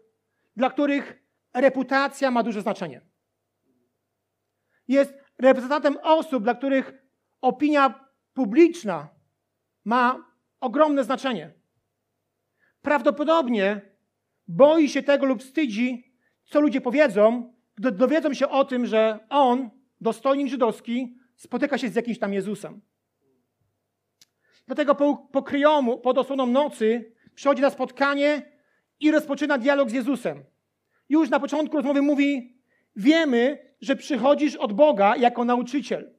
dla 0.57 0.71
których 0.71 1.23
reputacja 1.55 2.31
ma 2.31 2.43
duże 2.43 2.63
znaczenie. 2.63 3.01
Jest 4.89 5.15
reprezentantem 5.39 5.99
osób, 6.03 6.45
dla 6.45 6.55
których 6.55 6.93
opinia 7.41 8.09
publiczna 8.35 9.09
ma 9.85 10.33
ogromne 10.61 11.05
znaczenie. 11.05 11.53
Prawdopodobnie 12.83 13.81
boi 14.49 14.89
się 14.89 15.03
tego 15.03 15.27
lub 15.27 15.41
wstydzi, 15.41 16.15
co 16.45 16.61
ludzie 16.61 16.81
powiedzą, 16.81 17.55
gdy 17.75 17.93
dowiedzą 17.93 18.35
się 18.35 18.49
o 18.49 18.65
tym, 18.65 18.87
że 18.87 19.19
on, 19.29 19.71
dostojnik 20.01 20.49
żydowski, 20.49 21.17
spotyka 21.37 21.79
się 21.79 21.89
z 21.89 21.95
jakimś 21.95 22.19
tam 22.19 22.33
Jezusem. 22.33 22.81
Dlatego 24.67 24.95
po, 24.95 25.17
po 25.17 25.43
kryjomu, 25.43 25.99
pod 25.99 26.19
osłoną 26.19 26.47
nocy, 26.47 27.13
przychodzi 27.35 27.63
na 27.63 27.71
spotkanie 27.71 28.53
i 29.01 29.11
rozpoczyna 29.11 29.59
dialog 29.59 29.91
z 29.91 29.93
Jezusem. 29.93 30.45
Już 31.09 31.31
na 31.31 31.41
początku 31.41 31.77
rozmowy 31.77 32.03
mówi: 32.03 32.57
Wiemy, 32.97 33.75
że 33.81 33.97
przychodzisz 33.97 34.57
od 34.57 34.73
Boga 34.73 35.17
jako 35.17 35.45
nauczyciel. 35.45 36.15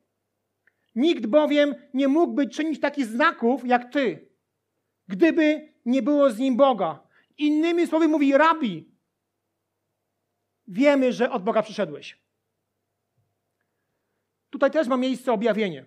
Nikt 0.95 1.25
bowiem 1.25 1.75
nie 1.93 2.08
mógłby 2.08 2.49
czynić 2.49 2.79
takich 2.79 3.06
znaków 3.06 3.67
jak 3.67 3.91
ty, 3.91 4.29
gdyby 5.08 5.73
nie 5.86 6.01
było 6.01 6.29
z 6.29 6.39
nim 6.39 6.56
Boga. 6.56 7.08
Innymi 7.38 7.88
słowy 7.88 8.08
mówi 8.08 8.38
rabi. 8.38 8.93
Wiemy, 10.67 11.13
że 11.13 11.32
od 11.32 11.43
Boga 11.43 11.62
przyszedłeś. 11.62 12.23
Tutaj 14.49 14.71
też 14.71 14.88
ma 14.88 14.97
miejsce 14.97 15.34
objawienie. 15.34 15.86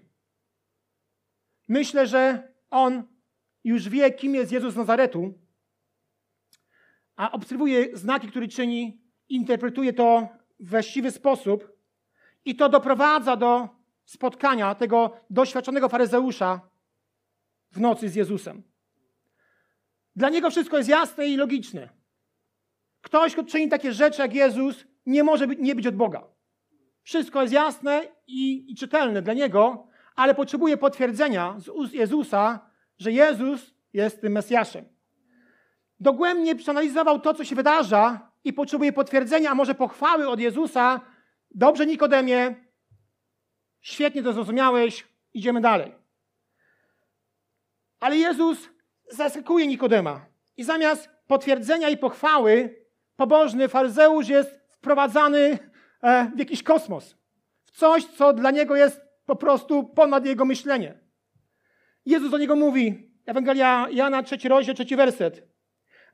Myślę, 1.69 2.07
że 2.07 2.53
on 2.71 3.03
już 3.65 3.89
wie, 3.89 4.11
kim 4.11 4.35
jest 4.35 4.53
Jezus 4.53 4.75
z 4.75 4.77
Nazaretu, 4.77 5.35
a 7.17 7.33
obserwuje 7.33 7.97
znaki, 7.97 8.29
które 8.29 8.49
czyni, 8.49 9.01
interpretuje 9.29 9.93
to 9.93 10.29
w 10.61 10.71
właściwy 10.71 11.11
sposób 11.11 11.77
i 12.45 12.57
to 12.57 12.69
doprowadza 12.69 13.37
do 13.37 13.69
spotkania 14.05 14.75
tego 14.75 15.21
doświadczonego 15.31 15.89
faryzeusza 15.89 16.61
w 17.73 17.81
nocy 17.81 18.09
z 18.09 18.15
Jezusem. 18.15 18.63
Dla 20.17 20.29
niego 20.29 20.51
wszystko 20.51 20.77
jest 20.77 20.89
jasne 20.89 21.27
i 21.27 21.37
logiczne. 21.37 21.89
Ktoś, 23.01 23.33
kto 23.33 23.45
czyni 23.45 23.69
takie 23.69 23.93
rzeczy 23.93 24.23
jak 24.23 24.35
Jezus, 24.35 24.85
nie 25.07 25.25
może 25.25 25.47
nie 25.47 25.75
być 25.75 25.87
od 25.87 25.97
Boga. 25.97 26.29
Wszystko 27.03 27.43
jest 27.43 27.55
jasne 27.55 28.09
i, 28.27 28.73
i 28.73 28.75
czytelne 28.75 29.23
dla 29.23 29.35
niego, 29.35 29.89
ale 30.17 30.35
potrzebuje 30.35 30.77
potwierdzenia 30.77 31.55
z 31.59 31.69
ust 31.69 31.95
Jezusa, 31.95 32.71
że 32.99 33.13
Jezus 33.13 33.75
jest 33.93 34.21
tym 34.21 34.33
Mesjaszem. 34.33 34.85
Dogłębnie 36.01 36.57
przeanalizował 36.57 37.21
to, 37.21 37.35
co 37.35 37.45
się 37.45 37.57
wydarza 37.57 38.31
i 38.45 38.53
potrzebuje 38.53 38.93
potwierdzenia, 38.93 39.51
a 39.51 39.55
może 39.55 39.75
pochwały 39.75 40.29
od 40.29 40.41
Jezusa. 40.41 41.01
Dobrze, 41.51 41.87
Nikodemie, 41.87 42.55
świetnie 43.81 44.23
to 44.23 44.33
zrozumiałeś, 44.33 45.07
idziemy 45.35 45.61
dalej. 45.61 45.95
Ale 48.01 48.17
Jezus 48.17 48.69
zaskakuje 49.11 49.67
Nikodema 49.67 50.27
i 50.57 50.65
zamiast 50.65 51.11
potwierdzenia 51.27 51.89
i 51.89 51.97
pochwały, 51.97 52.77
pobożny 53.17 53.69
faryzeusz 53.69 54.29
jest 54.29 54.61
wprowadzany 54.71 55.59
e, 56.03 56.31
w 56.35 56.39
jakiś 56.39 56.63
kosmos. 56.63 57.17
W 57.65 57.71
coś, 57.71 58.05
co 58.05 58.33
dla 58.33 58.51
niego 58.51 58.77
jest 58.77 59.06
po 59.27 59.37
prostu 59.37 59.85
ponad 59.85 60.27
jego 60.27 60.45
myślenie. 60.45 61.01
Jezus 62.07 62.31
do 62.31 62.39
niego 62.39 62.57
mówi, 62.57 63.11
Ewangelia 63.27 63.87
Jana, 63.91 64.23
trzeci 64.23 64.49
rozdział, 64.49 64.75
trzeci 64.75 64.97
werset. 64.97 65.49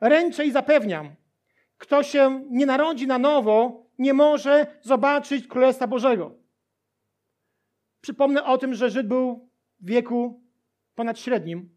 Ręczę 0.01 0.47
i 0.47 0.53
zapewniam, 0.53 1.17
kto 1.79 2.03
się 2.03 2.45
nie 2.51 2.67
narodzi 2.67 3.07
na 3.07 3.19
nowo, 3.19 3.87
nie 3.99 4.15
może 4.15 4.67
zobaczyć 4.83 5.47
Królestwa 5.47 5.87
Bożego. 5.87 6.35
Przypomnę 8.01 8.45
o 8.45 8.59
tym, 8.59 8.75
że 8.75 8.91
Żyd 8.91 9.09
był 9.09 9.51
w 9.81 9.87
wieku 9.87 10.43
ponad 10.95 11.19
średnim. 11.19 11.77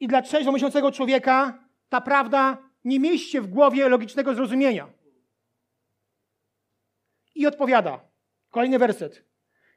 I 0.00 0.08
dla 0.08 0.22
trzeźwo 0.22 0.52
myślącego 0.52 0.92
człowieka 0.92 1.64
ta 1.88 2.00
prawda 2.00 2.58
nie 2.84 3.00
mieści 3.00 3.30
się 3.30 3.40
w 3.40 3.46
głowie 3.46 3.88
logicznego 3.88 4.34
zrozumienia. 4.34 4.88
I 7.34 7.46
odpowiada, 7.46 8.13
kolejny 8.54 8.78
werset. 8.78 9.24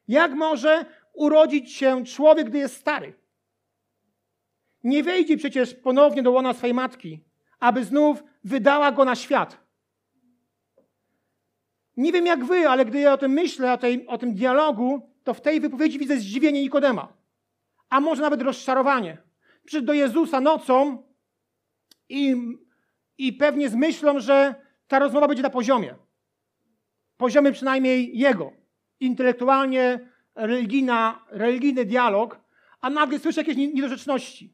Jak 0.08 0.32
może 0.32 0.86
urodzić 1.13 1.74
się 1.74 2.06
człowiek, 2.06 2.50
gdy 2.50 2.58
jest 2.58 2.76
stary? 2.76 3.13
Nie 4.84 5.04
wejdzie 5.04 5.38
przecież 5.38 5.74
ponownie 5.74 6.24
do 6.24 6.32
łona 6.32 6.54
swojej 6.54 6.74
matki, 6.74 7.24
aby 7.60 7.84
znów 7.84 8.24
wydała 8.44 8.92
go 8.92 9.06
na 9.06 9.16
świat. 9.16 9.58
Nie 11.98 12.12
wiem 12.12 12.26
jak 12.26 12.46
wy, 12.46 12.70
ale 12.70 12.86
gdy 12.86 13.00
ja 13.00 13.13
o 13.13 13.18
tym 13.18 13.32
myślę, 13.32 13.74
o, 13.74 13.78
tej, 13.78 14.08
o 14.08 14.18
tym 14.18 14.34
dialogu, 14.34 15.10
to 15.24 15.34
w 15.34 15.42
tej 15.42 15.60
wypowiedzi 15.60 16.00
widzę 16.00 16.18
zdziwienie 16.18 16.62
Nikodema, 16.62 17.13
a 17.90 18.00
może 18.00 18.22
nawet 18.22 18.42
rozczarowanie. 18.42 19.18
Przyszedł 19.66 19.88
do 19.88 19.94
Jezusa 19.94 20.42
nocą 20.42 21.04
i, 22.10 22.36
i 23.18 23.34
pewnie 23.34 23.70
z 23.70 23.76
myślą, 23.76 24.20
że 24.20 24.56
ta 24.88 25.00
rozmowa 25.00 25.28
będzie 25.28 25.44
na 25.44 25.50
poziomie. 25.50 25.96
Poziomie 27.18 27.52
przynajmniej 27.52 28.18
jego. 28.18 28.57
Intelektualnie 28.99 29.99
religijna, 30.36 31.25
religijny 31.29 31.86
dialog, 31.86 32.39
a 32.81 32.89
nagle 32.89 33.19
słyszę 33.19 33.41
jakieś 33.41 33.57
niedorzeczności. 33.57 34.53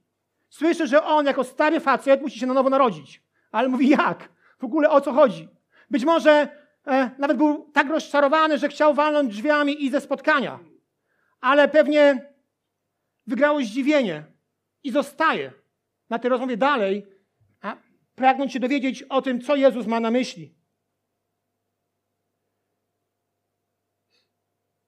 Słyszę, 0.49 0.87
że 0.87 1.03
on 1.03 1.25
jako 1.25 1.43
stary 1.43 1.79
facet 1.79 2.21
musi 2.21 2.39
się 2.39 2.45
na 2.45 2.53
nowo 2.53 2.69
narodzić. 2.69 3.23
Ale 3.51 3.69
mówi 3.69 3.89
jak? 3.89 4.29
W 4.59 4.63
ogóle 4.63 4.89
o 4.89 5.01
co 5.01 5.13
chodzi? 5.13 5.49
Być 5.91 6.05
może 6.05 6.47
e, 6.87 7.11
nawet 7.17 7.37
był 7.37 7.71
tak 7.73 7.89
rozczarowany, 7.89 8.57
że 8.57 8.69
chciał 8.69 8.93
walnąć 8.93 9.33
drzwiami 9.35 9.85
i 9.85 9.89
ze 9.89 10.01
spotkania. 10.01 10.59
Ale 11.41 11.67
pewnie 11.67 12.33
wygrało 13.27 13.61
zdziwienie 13.61 14.23
i 14.83 14.91
zostaje 14.91 15.51
na 16.09 16.19
tej 16.19 16.29
rozmowie 16.29 16.57
dalej, 16.57 17.05
a 17.61 17.77
pragnąć 18.15 18.53
się 18.53 18.59
dowiedzieć 18.59 19.03
o 19.03 19.21
tym, 19.21 19.41
co 19.41 19.55
Jezus 19.55 19.87
ma 19.87 19.99
na 19.99 20.11
myśli. 20.11 20.53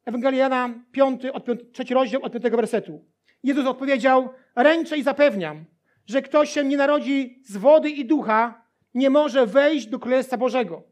Ewangelia 0.05 0.39
Jana 0.39 0.73
5, 0.91 1.25
od 1.25 1.45
5, 1.45 1.61
3 1.73 1.93
rozdział 1.93 2.23
od 2.23 2.33
5 2.33 2.55
wersetu. 2.55 3.05
Jezus 3.43 3.65
odpowiedział, 3.65 4.29
ręczę 4.55 4.97
i 4.97 5.03
zapewniam, 5.03 5.65
że 6.07 6.21
kto 6.21 6.45
się 6.45 6.63
nie 6.63 6.77
narodzi 6.77 7.41
z 7.45 7.57
wody 7.57 7.89
i 7.89 8.05
ducha, 8.05 8.65
nie 8.93 9.09
może 9.09 9.45
wejść 9.45 9.87
do 9.87 9.99
Królestwa 9.99 10.37
Bożego. 10.37 10.83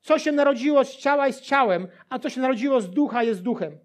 Co 0.00 0.18
się 0.18 0.32
narodziło 0.32 0.84
z 0.84 0.96
ciała 0.96 1.26
jest 1.26 1.40
ciałem, 1.40 1.88
a 2.08 2.18
co 2.18 2.30
się 2.30 2.40
narodziło 2.40 2.80
z 2.80 2.90
ducha 2.90 3.22
jest 3.22 3.42
duchem. 3.42 3.78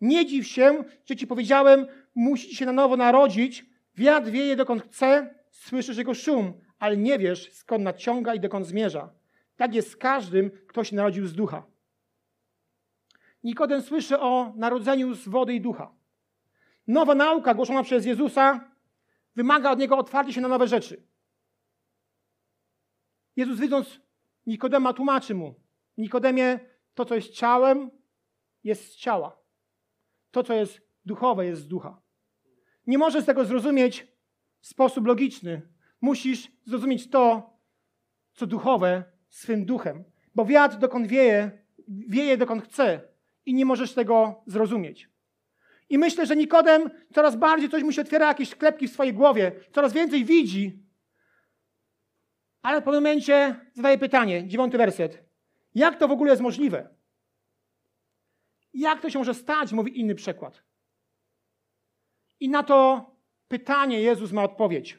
Nie 0.00 0.26
dziw 0.26 0.46
się, 0.46 0.84
że 1.04 1.16
ci 1.16 1.26
powiedziałem, 1.26 1.86
musisz 2.14 2.58
się 2.58 2.66
na 2.66 2.72
nowo 2.72 2.96
narodzić. 2.96 3.66
Wiatr 3.96 4.30
wieje 4.30 4.56
dokąd 4.56 4.82
chce, 4.82 5.34
słyszysz 5.50 5.96
jego 5.96 6.14
szum, 6.14 6.52
ale 6.78 6.96
nie 6.96 7.18
wiesz 7.18 7.52
skąd 7.52 7.84
nadciąga 7.84 8.34
i 8.34 8.40
dokąd 8.40 8.66
zmierza. 8.66 9.10
Tak 9.56 9.74
jest 9.74 9.90
z 9.90 9.96
każdym, 9.96 10.50
kto 10.66 10.84
się 10.84 10.96
narodził 10.96 11.26
z 11.26 11.34
ducha. 11.34 11.66
Nikodem 13.46 13.82
słyszy 13.82 14.20
o 14.20 14.52
narodzeniu 14.56 15.14
z 15.14 15.28
wody 15.28 15.54
i 15.54 15.60
ducha. 15.60 15.94
Nowa 16.86 17.14
nauka 17.14 17.54
głoszona 17.54 17.82
przez 17.82 18.06
Jezusa 18.06 18.70
wymaga 19.36 19.70
od 19.70 19.78
niego 19.78 19.98
otwarcia 19.98 20.32
się 20.32 20.40
na 20.40 20.48
nowe 20.48 20.68
rzeczy. 20.68 21.06
Jezus 23.36 23.60
widząc 23.60 24.00
Nikodema 24.46 24.92
tłumaczy 24.92 25.34
mu: 25.34 25.54
Nikodemie, 25.98 26.60
to 26.94 27.04
co 27.04 27.14
jest 27.14 27.30
ciałem, 27.30 27.90
jest 28.64 28.92
z 28.92 28.96
ciała. 28.96 29.36
To 30.30 30.42
co 30.42 30.54
jest 30.54 30.80
duchowe, 31.04 31.46
jest 31.46 31.62
z 31.62 31.68
ducha. 31.68 32.00
Nie 32.86 32.98
możesz 32.98 33.24
tego 33.24 33.44
zrozumieć 33.44 34.06
w 34.60 34.66
sposób 34.66 35.06
logiczny. 35.06 35.62
Musisz 36.00 36.52
zrozumieć 36.64 37.10
to, 37.10 37.50
co 38.32 38.46
duchowe, 38.46 39.04
swym 39.28 39.64
duchem. 39.64 40.04
Bo 40.34 40.44
wiatr 40.44 40.76
dokąd 40.78 41.06
wieje, 41.06 41.64
wieje 41.88 42.36
dokąd 42.36 42.64
chce 42.64 43.15
i 43.46 43.54
nie 43.54 43.64
możesz 43.64 43.94
tego 43.94 44.42
zrozumieć. 44.46 45.08
I 45.88 45.98
myślę, 45.98 46.26
że 46.26 46.36
Nikodem 46.36 46.90
coraz 47.14 47.36
bardziej 47.36 47.68
coś 47.68 47.82
mu 47.82 47.92
się 47.92 48.02
otwiera, 48.02 48.28
jakieś 48.28 48.48
sklepki 48.48 48.88
w 48.88 48.92
swojej 48.92 49.14
głowie, 49.14 49.52
coraz 49.72 49.92
więcej 49.92 50.24
widzi. 50.24 50.82
Ale 52.62 52.80
w 52.80 52.84
pewnym 52.84 53.02
momencie 53.02 53.56
zadaje 53.74 53.98
pytanie, 53.98 54.48
dziewiąty 54.48 54.78
werset. 54.78 55.24
Jak 55.74 55.98
to 55.98 56.08
w 56.08 56.12
ogóle 56.12 56.30
jest 56.30 56.42
możliwe? 56.42 56.88
Jak 58.74 59.00
to 59.00 59.10
się 59.10 59.18
może 59.18 59.34
stać, 59.34 59.72
mówi 59.72 60.00
inny 60.00 60.14
przykład. 60.14 60.62
I 62.40 62.48
na 62.48 62.62
to 62.62 63.10
pytanie 63.48 64.00
Jezus 64.00 64.32
ma 64.32 64.42
odpowiedź. 64.42 64.98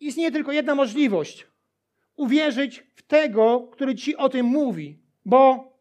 Istnieje 0.00 0.32
tylko 0.32 0.52
jedna 0.52 0.74
możliwość. 0.74 1.46
Uwierzyć 2.16 2.86
w 2.94 3.02
tego, 3.02 3.68
który 3.72 3.94
ci 3.94 4.16
o 4.16 4.28
tym 4.28 4.46
mówi. 4.46 4.98
Bo 5.24 5.72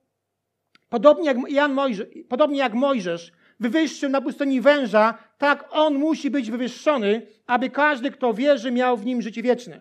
podobnie 0.96 1.26
jak, 1.26 1.38
Jan 1.50 1.74
Mojże, 1.74 2.06
podobnie 2.30 2.58
jak 2.58 2.74
Mojżesz 2.74 3.32
wywyższył 3.60 4.10
na 4.10 4.22
pustyni 4.22 4.62
węża, 4.62 5.18
tak 5.38 5.68
on 5.72 5.96
musi 5.96 6.32
być 6.32 6.52
wywyższony, 6.52 7.28
aby 7.48 7.70
każdy, 7.70 8.12
kto 8.12 8.34
wierzy, 8.34 8.72
miał 8.72 8.98
w 8.98 9.06
nim 9.06 9.22
życie 9.22 9.44
wieczne. 9.44 9.80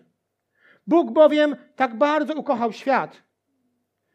Bóg 0.87 1.11
bowiem 1.11 1.55
tak 1.75 1.97
bardzo 1.97 2.33
ukochał 2.33 2.73
świat, 2.73 3.23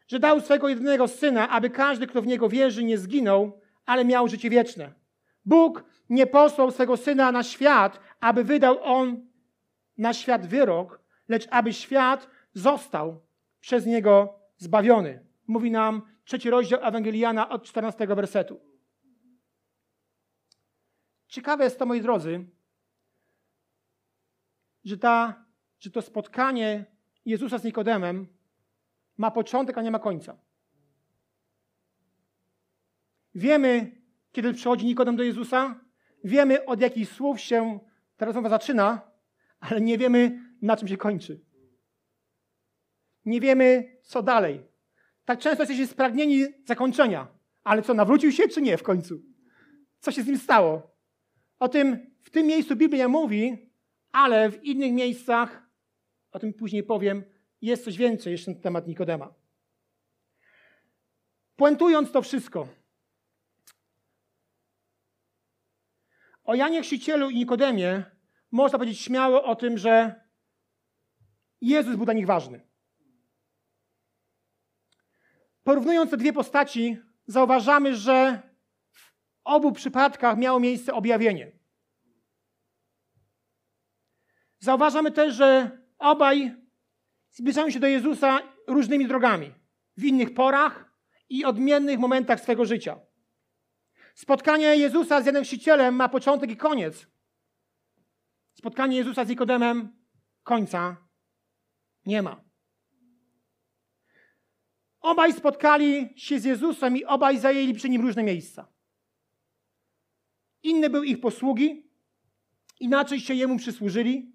że 0.07 0.19
dał 0.19 0.41
swego 0.41 0.69
jedynego 0.69 1.07
syna, 1.07 1.49
aby 1.49 1.69
każdy, 1.69 2.07
kto 2.07 2.21
w 2.21 2.27
niego 2.27 2.49
wierzy, 2.49 2.83
nie 2.83 2.97
zginął, 2.97 3.59
ale 3.85 4.05
miał 4.05 4.27
życie 4.27 4.49
wieczne. 4.49 4.91
Bóg 5.45 5.83
nie 6.09 6.27
posłał 6.27 6.71
swego 6.71 6.97
syna 6.97 7.31
na 7.31 7.43
świat, 7.43 7.99
aby 8.19 8.43
wydał 8.43 8.83
on 8.83 9.25
na 9.97 10.13
świat 10.13 10.47
wyrok, 10.47 11.01
lecz 11.29 11.47
aby 11.51 11.73
świat 11.73 12.27
został 12.53 13.21
przez 13.59 13.85
niego 13.85 14.33
zbawiony. 14.57 15.25
Mówi 15.47 15.71
nam 15.71 16.10
trzeci 16.23 16.49
rozdział 16.49 16.79
Ewangeliana 16.83 17.49
od 17.49 17.63
14 17.63 18.07
wersetu. 18.07 18.59
Ciekawe 21.27 21.63
jest 21.63 21.79
to, 21.79 21.85
moi 21.85 22.01
drodzy, 22.01 22.45
że, 24.83 24.97
ta, 24.97 25.45
że 25.79 25.91
to 25.91 26.01
spotkanie 26.01 26.85
Jezusa 27.25 27.57
z 27.57 27.63
Nikodemem 27.63 28.27
ma 29.17 29.31
początek, 29.31 29.77
a 29.77 29.81
nie 29.81 29.91
ma 29.91 29.99
końca. 29.99 30.37
Wiemy, 33.35 34.01
kiedy 34.31 34.53
przychodzi 34.53 34.85
Nikodem 34.85 35.15
do 35.15 35.23
Jezusa, 35.23 35.79
wiemy, 36.23 36.65
od 36.65 36.81
jakich 36.81 37.09
słów 37.09 37.41
się 37.41 37.79
ta 38.17 38.25
rozmowa 38.25 38.49
zaczyna, 38.49 39.11
ale 39.59 39.81
nie 39.81 39.97
wiemy, 39.97 40.39
na 40.61 40.77
czym 40.77 40.87
się 40.87 40.97
kończy. 40.97 41.45
Nie 43.25 43.41
wiemy, 43.41 43.97
co 44.03 44.23
dalej. 44.23 44.70
Tak 45.31 45.39
często 45.39 45.63
jesteśmy 45.63 45.87
spragnieni 45.87 46.45
zakończenia. 46.65 47.27
Ale 47.63 47.81
co, 47.81 47.93
nawrócił 47.93 48.31
się, 48.31 48.47
czy 48.47 48.61
nie 48.61 48.77
w 48.77 48.83
końcu? 48.83 49.21
Co 49.99 50.11
się 50.11 50.23
z 50.23 50.27
nim 50.27 50.37
stało? 50.37 50.95
O 51.59 51.69
tym 51.69 52.15
w 52.21 52.29
tym 52.29 52.47
miejscu 52.47 52.75
Biblia 52.75 53.07
mówi, 53.07 53.71
ale 54.11 54.51
w 54.51 54.63
innych 54.63 54.93
miejscach, 54.93 55.69
o 56.31 56.39
tym 56.39 56.53
później 56.53 56.83
powiem, 56.83 57.23
jest 57.61 57.83
coś 57.83 57.97
więcej 57.97 58.31
jeszcze 58.31 58.51
na 58.51 58.59
temat 58.59 58.87
Nikodema. 58.87 59.33
Puentując 61.55 62.11
to 62.11 62.21
wszystko, 62.21 62.67
o 66.43 66.55
Janie 66.55 66.81
Chrzcicielu 66.81 67.29
i 67.29 67.35
Nikodemie 67.35 68.03
można 68.51 68.79
powiedzieć 68.79 68.99
śmiało 68.99 69.43
o 69.43 69.55
tym, 69.55 69.77
że 69.77 70.15
Jezus 71.61 71.95
był 71.95 72.05
dla 72.05 72.13
nich 72.13 72.25
ważny. 72.25 72.70
Porównując 75.63 76.11
te 76.11 76.17
dwie 76.17 76.33
postaci, 76.33 76.97
zauważamy, 77.27 77.95
że 77.95 78.41
w 78.91 79.11
obu 79.43 79.71
przypadkach 79.71 80.37
miało 80.37 80.59
miejsce 80.59 80.93
objawienie. 80.93 81.51
Zauważamy 84.59 85.11
też, 85.11 85.35
że 85.35 85.79
obaj 85.97 86.55
zbliżają 87.31 87.69
się 87.69 87.79
do 87.79 87.87
Jezusa 87.87 88.39
różnymi 88.67 89.07
drogami, 89.07 89.53
w 89.97 90.03
innych 90.03 90.33
porach 90.33 90.91
i 91.29 91.45
odmiennych 91.45 91.99
momentach 91.99 92.39
swego 92.39 92.65
życia. 92.65 92.99
Spotkanie 94.15 94.65
Jezusa 94.65 95.21
z 95.21 95.25
Janem 95.25 95.43
Chrzcicielem 95.43 95.95
ma 95.95 96.09
początek 96.09 96.51
i 96.51 96.57
koniec. 96.57 97.07
Spotkanie 98.53 98.97
Jezusa 98.97 99.25
z 99.25 99.29
Nikodemem 99.29 100.05
końca 100.43 100.97
nie 102.05 102.21
ma. 102.21 102.50
Obaj 105.01 105.33
spotkali 105.33 106.13
się 106.15 106.39
z 106.39 106.43
Jezusem 106.43 106.97
i 106.97 107.05
obaj 107.05 107.39
zajęli 107.39 107.73
przy 107.73 107.89
nim 107.89 108.01
różne 108.01 108.23
miejsca. 108.23 108.67
Inny 110.63 110.89
był 110.89 111.03
ich 111.03 111.19
posługi, 111.19 111.89
inaczej 112.79 113.19
się 113.19 113.33
jemu 113.33 113.57
przysłużyli. 113.57 114.31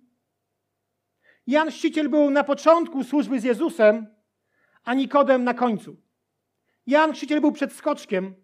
Jan 1.47 1.71
Chrzciciel 1.71 2.09
był 2.09 2.31
na 2.31 2.45
początku 2.45 3.05
służby 3.05 3.41
z 3.41 3.45
Jezusem, 3.45 4.07
a 4.85 4.95
Nikodem 4.95 5.45
na 5.45 5.55
końcu. 5.55 5.97
Jan 6.87 7.13
Chrzciciel 7.13 7.41
był 7.41 7.53
przed 7.53 7.73
skoczkiem, 7.73 8.35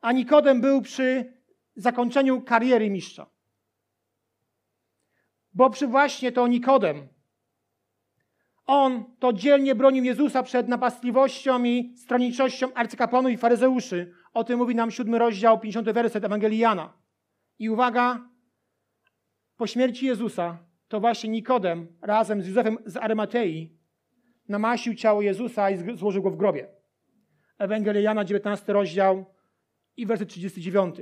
a 0.00 0.12
Nikodem 0.12 0.60
był 0.60 0.82
przy 0.82 1.32
zakończeniu 1.76 2.42
kariery 2.42 2.90
mistrza. 2.90 3.30
Bo 5.54 5.70
przy 5.70 5.86
właśnie 5.86 6.32
to 6.32 6.46
Nikodem 6.46 7.08
on 8.68 9.04
to 9.18 9.32
dzielnie 9.32 9.74
bronił 9.74 10.04
Jezusa 10.04 10.42
przed 10.42 10.68
napastliwością 10.68 11.64
i 11.64 11.94
stronniczością 11.96 12.74
arcykapłanów 12.74 13.32
i 13.32 13.36
faryzeuszy. 13.36 14.12
O 14.34 14.44
tym 14.44 14.58
mówi 14.58 14.74
nam 14.74 14.90
siódmy 14.90 15.18
rozdział, 15.18 15.60
50 15.60 15.90
werset 15.90 16.24
Ewangelii 16.24 16.58
Jana. 16.58 16.92
I 17.58 17.70
uwaga, 17.70 18.28
po 19.56 19.66
śmierci 19.66 20.06
Jezusa 20.06 20.58
to 20.88 21.00
właśnie 21.00 21.30
Nikodem 21.30 21.98
razem 22.02 22.42
z 22.42 22.46
Józefem 22.46 22.78
z 22.86 22.96
Arymatei 22.96 23.78
namasił 24.48 24.94
ciało 24.94 25.22
Jezusa 25.22 25.70
i 25.70 25.96
złożył 25.96 26.22
go 26.22 26.30
w 26.30 26.36
grobie. 26.36 26.68
Ewangelia 27.58 28.00
Jana, 28.00 28.24
19 28.24 28.72
rozdział 28.72 29.24
i 29.96 30.06
werset 30.06 30.28
39. 30.28 30.96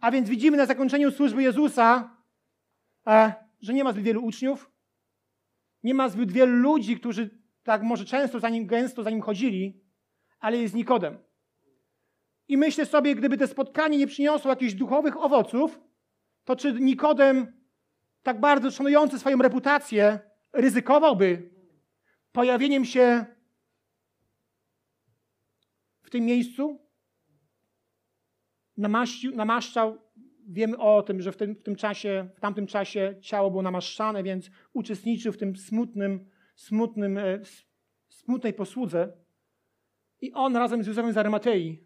A 0.00 0.10
więc 0.10 0.28
widzimy 0.28 0.56
na 0.56 0.66
zakończeniu 0.66 1.10
służby 1.10 1.42
Jezusa 1.42 2.16
e, 3.06 3.32
że 3.60 3.74
nie 3.74 3.84
ma 3.84 3.92
zbyt 3.92 4.04
wielu 4.04 4.24
uczniów, 4.24 4.71
nie 5.82 5.94
ma 5.94 6.08
zbyt 6.08 6.32
wielu 6.32 6.56
ludzi, 6.56 6.96
którzy 6.96 7.42
tak 7.62 7.82
może 7.82 8.04
często 8.04 8.40
za 8.40 8.48
nim, 8.48 8.66
gęsto 8.66 9.02
za 9.02 9.10
nim 9.10 9.20
chodzili, 9.20 9.80
ale 10.40 10.56
jest 10.56 10.74
Nikodem. 10.74 11.18
I 12.48 12.56
myślę 12.56 12.86
sobie, 12.86 13.14
gdyby 13.14 13.38
to 13.38 13.46
spotkanie 13.46 13.98
nie 13.98 14.06
przyniosło 14.06 14.50
jakichś 14.50 14.74
duchowych 14.74 15.16
owoców, 15.16 15.80
to 16.44 16.56
czy 16.56 16.72
Nikodem, 16.72 17.62
tak 18.22 18.40
bardzo 18.40 18.70
szanujący 18.70 19.18
swoją 19.18 19.38
reputację, 19.38 20.20
ryzykowałby 20.52 21.50
pojawieniem 22.32 22.84
się 22.84 23.26
w 26.02 26.10
tym 26.10 26.24
miejscu? 26.24 26.80
Namaścił, 28.76 29.36
namaszczał. 29.36 29.98
Wiemy 30.48 30.78
o 30.78 31.02
tym, 31.02 31.20
że 31.22 31.32
w 31.32 31.36
tym, 31.36 31.54
w 31.54 31.62
tym 31.62 31.76
czasie, 31.76 32.28
w 32.36 32.40
tamtym 32.40 32.66
czasie 32.66 33.16
ciało 33.20 33.50
było 33.50 33.62
namaszczane, 33.62 34.22
więc 34.22 34.50
uczestniczył 34.72 35.32
w 35.32 35.36
tym 35.36 35.56
smutnym, 35.56 36.30
smutnym, 36.56 37.18
e, 37.18 37.40
smutnej 38.08 38.52
posłudze. 38.52 39.12
I 40.20 40.32
on 40.32 40.56
razem 40.56 40.84
z 40.84 40.86
Józefem 40.86 41.12
z 41.12 41.16
Arimatei 41.16 41.84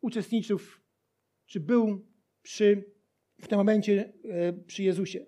uczestniczył, 0.00 0.58
w, 0.58 0.80
czy 1.46 1.60
był 1.60 2.06
przy, 2.42 2.84
w 3.42 3.48
tym 3.48 3.58
momencie 3.58 4.12
e, 4.24 4.52
przy 4.52 4.82
Jezusie. 4.82 5.26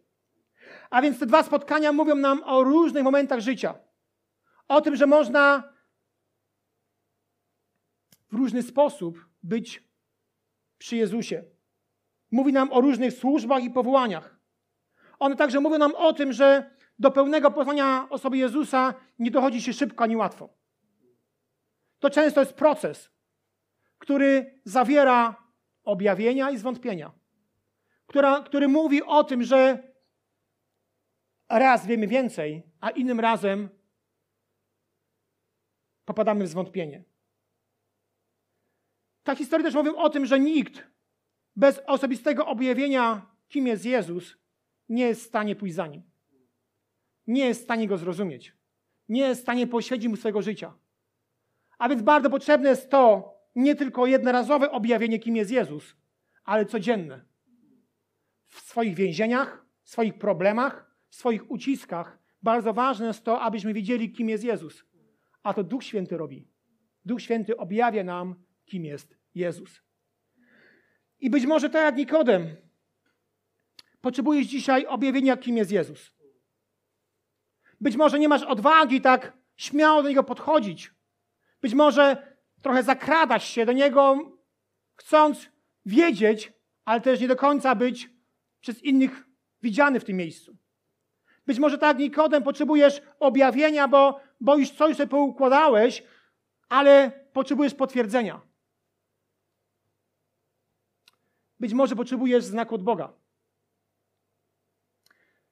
A 0.91 1.03
więc 1.03 1.19
te 1.19 1.27
dwa 1.27 1.43
spotkania 1.43 1.93
mówią 1.93 2.15
nam 2.15 2.43
o 2.45 2.65
różnych 2.65 3.05
momentach 3.05 3.41
życia. 3.41 3.79
O 4.69 4.81
tym, 4.81 4.97
że 4.97 5.07
można 5.07 5.73
w 8.33 8.35
różny 8.35 8.63
sposób 8.63 9.29
być 9.43 9.85
przy 10.79 10.97
Jezusie. 10.97 11.45
Mówi 12.31 12.53
nam 12.53 12.73
o 12.73 12.81
różnych 12.81 13.13
służbach 13.13 13.63
i 13.63 13.71
powołaniach. 13.71 14.39
One 15.19 15.37
także 15.37 15.61
mówią 15.61 15.79
nam 15.79 15.95
o 15.95 16.13
tym, 16.13 16.33
że 16.33 16.71
do 16.99 17.11
pełnego 17.11 17.51
poznania 17.51 18.07
osoby 18.11 18.39
Jezusa 18.39 18.95
nie 19.19 19.31
dochodzi 19.31 19.63
się 19.63 19.73
szybko 19.73 20.05
ani 20.05 20.17
łatwo. 20.17 20.49
To 21.99 22.11
często 22.11 22.41
jest 22.41 22.53
proces, 22.53 23.11
który 23.99 24.61
zawiera 24.65 25.37
objawienia 25.85 26.51
i 26.51 26.59
zwątpienia, 26.59 27.13
która, 28.07 28.43
który 28.43 28.69
mówi 28.69 29.03
o 29.03 29.25
tym, 29.25 29.43
że 29.43 29.93
raz 31.49 31.87
wiemy 31.87 32.07
więcej, 32.07 32.63
a 32.81 32.91
innym 32.91 33.21
razem 33.21 33.69
popadamy 36.05 36.45
w 36.45 36.49
zwątpienie. 36.49 37.05
Ta 39.23 39.35
historia 39.35 39.65
też 39.65 39.75
mówi 39.75 39.91
o 39.91 40.11
tym, 40.11 40.27
że 40.27 40.41
nikt 40.41 40.87
bez 41.59 41.81
osobistego 41.87 42.47
objawienia, 42.47 43.27
kim 43.49 43.67
jest 43.67 43.85
Jezus, 43.85 44.37
nie 44.89 45.05
jest 45.05 45.23
w 45.23 45.27
stanie 45.27 45.57
pójść 45.57 45.75
za 45.75 45.87
nim. 45.87 46.03
Nie 47.27 47.47
jest 47.47 47.61
w 47.61 47.65
stanie 47.65 47.89
go 47.89 47.99
zrozumieć. 47.99 48.53
Nie 49.09 49.21
jest 49.21 49.41
w 49.41 49.43
stanie 49.43 49.67
poświęcić 49.67 50.09
mu 50.09 50.17
swojego 50.17 50.43
życia. 50.43 50.75
A 51.79 51.89
więc 51.89 52.03
bardzo 52.03 52.31
potrzebne 52.31 52.69
jest 52.69 52.91
to 52.91 53.35
nie 53.55 53.75
tylko 53.75 54.07
jednorazowe 54.07 54.71
objawienie, 54.71 55.19
kim 55.19 55.37
jest 55.37 55.51
Jezus, 55.51 55.97
ale 56.45 56.67
codzienne. 56.67 57.25
W 58.47 58.61
swoich 58.61 58.95
więzieniach, 58.95 59.67
w 59.83 59.91
swoich 59.91 60.19
problemach, 60.19 60.95
w 61.09 61.15
swoich 61.15 61.51
uciskach. 61.51 62.19
Bardzo 62.43 62.73
ważne 62.73 63.07
jest 63.07 63.25
to, 63.25 63.41
abyśmy 63.41 63.75
wiedzieli, 63.75 64.13
kim 64.13 64.29
jest 64.29 64.45
Jezus. 64.45 64.85
A 65.43 65.55
to 65.55 65.65
Duch 65.65 65.85
Święty 65.85 66.17
robi. 66.17 66.49
Duch 67.05 67.23
Święty 67.23 67.57
objawia 67.57 68.05
nam, 68.05 68.35
kim 68.65 68.85
jest 68.85 69.19
Jezus. 69.35 69.88
I 71.21 71.31
być 71.31 71.47
może 71.47 71.71
tak 71.71 71.83
jak 71.83 71.97
Nikodem, 71.97 72.57
potrzebujesz 74.01 74.47
dzisiaj 74.47 74.87
objawienia, 74.87 75.37
kim 75.37 75.57
jest 75.57 75.71
Jezus. 75.71 76.13
Być 77.81 77.97
może 77.97 78.19
nie 78.19 78.29
masz 78.29 78.43
odwagi 78.43 79.01
tak 79.01 79.33
śmiało 79.57 80.03
do 80.03 80.09
Niego 80.09 80.25
podchodzić. 80.25 80.95
Być 81.63 81.75
może 81.75 82.37
trochę 82.63 82.83
zakradasz 82.83 83.49
się 83.49 83.67
do 83.67 83.73
Niego, 83.73 84.19
chcąc 84.95 85.51
wiedzieć, 85.87 86.53
ale 86.85 87.01
też 87.01 87.21
nie 87.21 87.29
do 87.29 87.37
końca 87.37 87.75
być 87.75 88.11
przez 88.61 88.83
innych 88.85 89.25
widziany 89.63 90.01
w 90.01 90.05
tym 90.05 90.17
miejscu. 90.17 90.57
Być 91.47 91.59
może 91.59 91.79
tak 91.79 91.99
Nikodem 91.99 92.43
potrzebujesz 92.43 93.03
objawienia, 93.21 93.89
bo, 93.89 94.21
bo 94.41 94.57
już 94.57 94.71
coś 94.71 94.97
sobie 94.97 95.09
poukładałeś, 95.09 96.03
ale 96.69 97.11
potrzebujesz 97.33 97.75
potwierdzenia. 97.75 98.48
Być 101.61 101.75
może 101.75 101.97
potrzebujesz 101.97 102.45
znaku 102.45 102.75
od 102.75 102.83
Boga. 102.83 103.13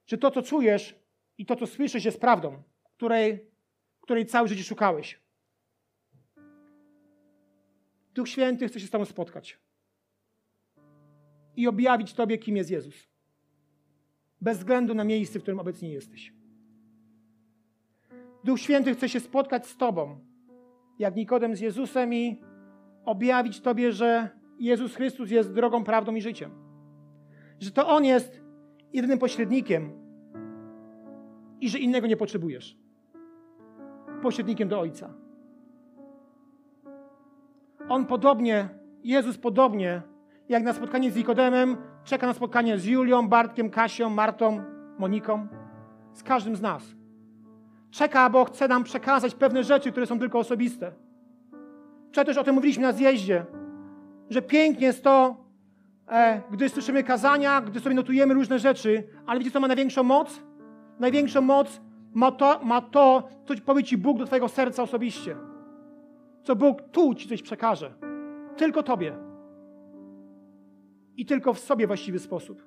Że 0.05 0.17
to, 0.17 0.31
co 0.31 0.41
czujesz 0.41 0.95
i 1.37 1.45
to, 1.45 1.55
co 1.55 1.67
słyszysz, 1.67 2.05
jest 2.05 2.21
prawdą, 2.21 2.63
której, 2.95 3.51
której 4.01 4.25
całe 4.25 4.47
życie 4.47 4.63
szukałeś. 4.63 5.21
Duch 8.13 8.29
Święty 8.29 8.67
chce 8.67 8.79
się 8.79 8.87
z 8.87 8.89
Tobą 8.89 9.05
spotkać 9.05 9.59
i 11.55 11.67
objawić 11.67 12.13
Tobie, 12.13 12.37
kim 12.37 12.57
jest 12.57 12.71
Jezus. 12.71 13.07
Bez 14.41 14.57
względu 14.57 14.93
na 14.93 15.03
miejsce, 15.03 15.39
w 15.39 15.41
którym 15.41 15.59
obecnie 15.59 15.89
jesteś. 15.89 16.33
Duch 18.43 18.59
Święty 18.59 18.95
chce 18.95 19.09
się 19.09 19.19
spotkać 19.19 19.67
z 19.67 19.77
Tobą, 19.77 20.19
jak 20.99 21.15
Nikodem 21.15 21.55
z 21.55 21.59
Jezusem 21.59 22.13
i 22.13 22.41
objawić 23.05 23.61
Tobie, 23.61 23.91
że 23.91 24.36
Jezus 24.59 24.95
Chrystus 24.95 25.31
jest 25.31 25.53
drogą, 25.53 25.83
prawdą 25.83 26.15
i 26.15 26.21
życiem. 26.21 26.51
Że 27.59 27.71
to 27.71 27.87
On 27.87 28.05
jest 28.05 28.41
jedynym 28.93 29.19
pośrednikiem 29.19 29.91
i 31.61 31.69
że 31.69 31.79
innego 31.79 32.07
nie 32.07 32.17
potrzebujesz. 32.17 32.77
Pośrednikiem 34.21 34.69
do 34.69 34.79
Ojca. 34.79 35.13
On 37.89 38.05
podobnie, 38.05 38.69
Jezus 39.03 39.37
podobnie, 39.37 40.01
jak 40.49 40.63
na 40.63 40.73
spotkanie 40.73 41.11
z 41.11 41.15
Nikodemem, 41.15 41.77
czeka 42.03 42.27
na 42.27 42.33
spotkanie 42.33 42.77
z 42.77 42.85
Julią, 42.85 43.27
Bartkiem, 43.27 43.69
Kasią, 43.69 44.09
Martą, 44.09 44.63
Moniką, 44.99 45.47
z 46.13 46.23
każdym 46.23 46.55
z 46.55 46.61
nas. 46.61 46.83
Czeka, 47.91 48.29
bo 48.29 48.45
chce 48.45 48.67
nam 48.67 48.83
przekazać 48.83 49.35
pewne 49.35 49.63
rzeczy, 49.63 49.91
które 49.91 50.05
są 50.05 50.19
tylko 50.19 50.39
osobiste. 50.39 50.91
Też 52.11 52.37
o 52.37 52.43
tym 52.43 52.55
mówiliśmy 52.55 52.83
na 52.83 52.91
zjeździe, 52.91 53.45
że 54.29 54.41
pięknie 54.41 54.87
jest 54.87 55.03
to, 55.03 55.35
e, 56.07 56.41
gdy 56.51 56.69
słyszymy 56.69 57.03
kazania, 57.03 57.61
gdy 57.61 57.79
sobie 57.79 57.95
notujemy 57.95 58.33
różne 58.33 58.59
rzeczy, 58.59 59.03
ale 59.25 59.39
wiecie, 59.39 59.51
co 59.51 59.59
ma 59.59 59.67
największą 59.67 60.03
moc? 60.03 60.43
Największą 60.99 61.41
moc 61.41 61.81
ma 62.13 62.31
to, 62.31 62.59
ma 62.63 62.81
to 62.81 63.29
co 63.45 63.53
powie 63.65 63.83
Ci 63.83 63.97
Bóg 63.97 64.17
do 64.17 64.25
Twojego 64.25 64.47
serca 64.47 64.83
osobiście. 64.83 65.35
Co 66.43 66.55
Bóg 66.55 66.81
tu 66.91 67.15
Ci 67.15 67.29
coś 67.29 67.41
przekaże. 67.41 67.93
Tylko 68.57 68.83
Tobie. 68.83 69.17
I 71.17 71.25
tylko 71.25 71.53
w 71.53 71.59
sobie 71.59 71.87
właściwy 71.87 72.19
sposób. 72.19 72.63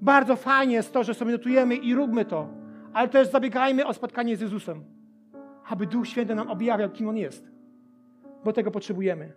Bardzo 0.00 0.36
fajnie 0.36 0.74
jest 0.74 0.92
to, 0.92 1.04
że 1.04 1.14
sobie 1.14 1.32
notujemy 1.32 1.76
i 1.76 1.94
róbmy 1.94 2.24
to, 2.24 2.48
ale 2.92 3.08
też 3.08 3.30
zabiegajmy 3.30 3.86
o 3.86 3.94
spotkanie 3.94 4.36
z 4.36 4.40
Jezusem, 4.40 4.84
aby 5.68 5.86
Duch 5.86 6.08
Święty 6.08 6.34
nam 6.34 6.50
objawiał, 6.50 6.90
kim 6.90 7.08
On 7.08 7.16
jest. 7.16 7.50
Bo 8.44 8.52
tego 8.52 8.70
potrzebujemy. 8.70 9.32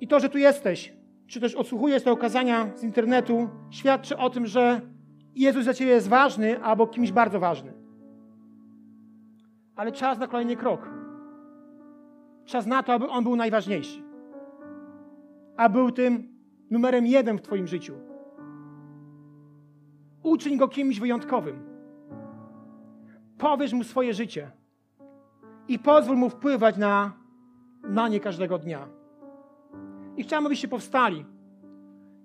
I 0.00 0.08
to, 0.08 0.20
że 0.20 0.28
tu 0.28 0.38
jesteś, 0.38 0.92
czy 1.26 1.40
też 1.40 1.54
odsłuchujesz 1.54 2.02
te 2.02 2.12
okazania 2.12 2.76
z 2.76 2.84
internetu, 2.84 3.48
świadczy 3.70 4.16
o 4.16 4.30
tym, 4.30 4.46
że 4.46 4.80
Jezus 5.34 5.64
dla 5.64 5.74
Ciebie 5.74 5.90
jest 5.90 6.08
ważny 6.08 6.62
albo 6.62 6.86
kimś 6.86 7.12
bardzo 7.12 7.40
ważny. 7.40 7.72
Ale 9.76 9.92
czas 9.92 10.18
na 10.18 10.26
kolejny 10.26 10.56
krok. 10.56 10.90
Czas 12.44 12.66
na 12.66 12.82
to, 12.82 12.92
aby 12.92 13.08
On 13.08 13.24
był 13.24 13.36
najważniejszy. 13.36 14.02
A 15.56 15.68
był 15.68 15.90
tym 15.90 16.28
numerem 16.70 17.06
jeden 17.06 17.38
w 17.38 17.42
Twoim 17.42 17.66
życiu. 17.66 17.94
Uczyń 20.22 20.56
Go 20.56 20.68
kimś 20.68 21.00
wyjątkowym. 21.00 21.56
Powiesz 23.38 23.72
Mu 23.72 23.84
swoje 23.84 24.14
życie 24.14 24.50
i 25.68 25.78
pozwól 25.78 26.16
Mu 26.16 26.30
wpływać 26.30 26.76
na, 26.76 27.12
na 27.82 28.08
nie 28.08 28.20
każdego 28.20 28.58
dnia. 28.58 28.88
I 30.16 30.22
chciałem, 30.22 30.46
abyście 30.46 30.68
powstali. 30.68 31.24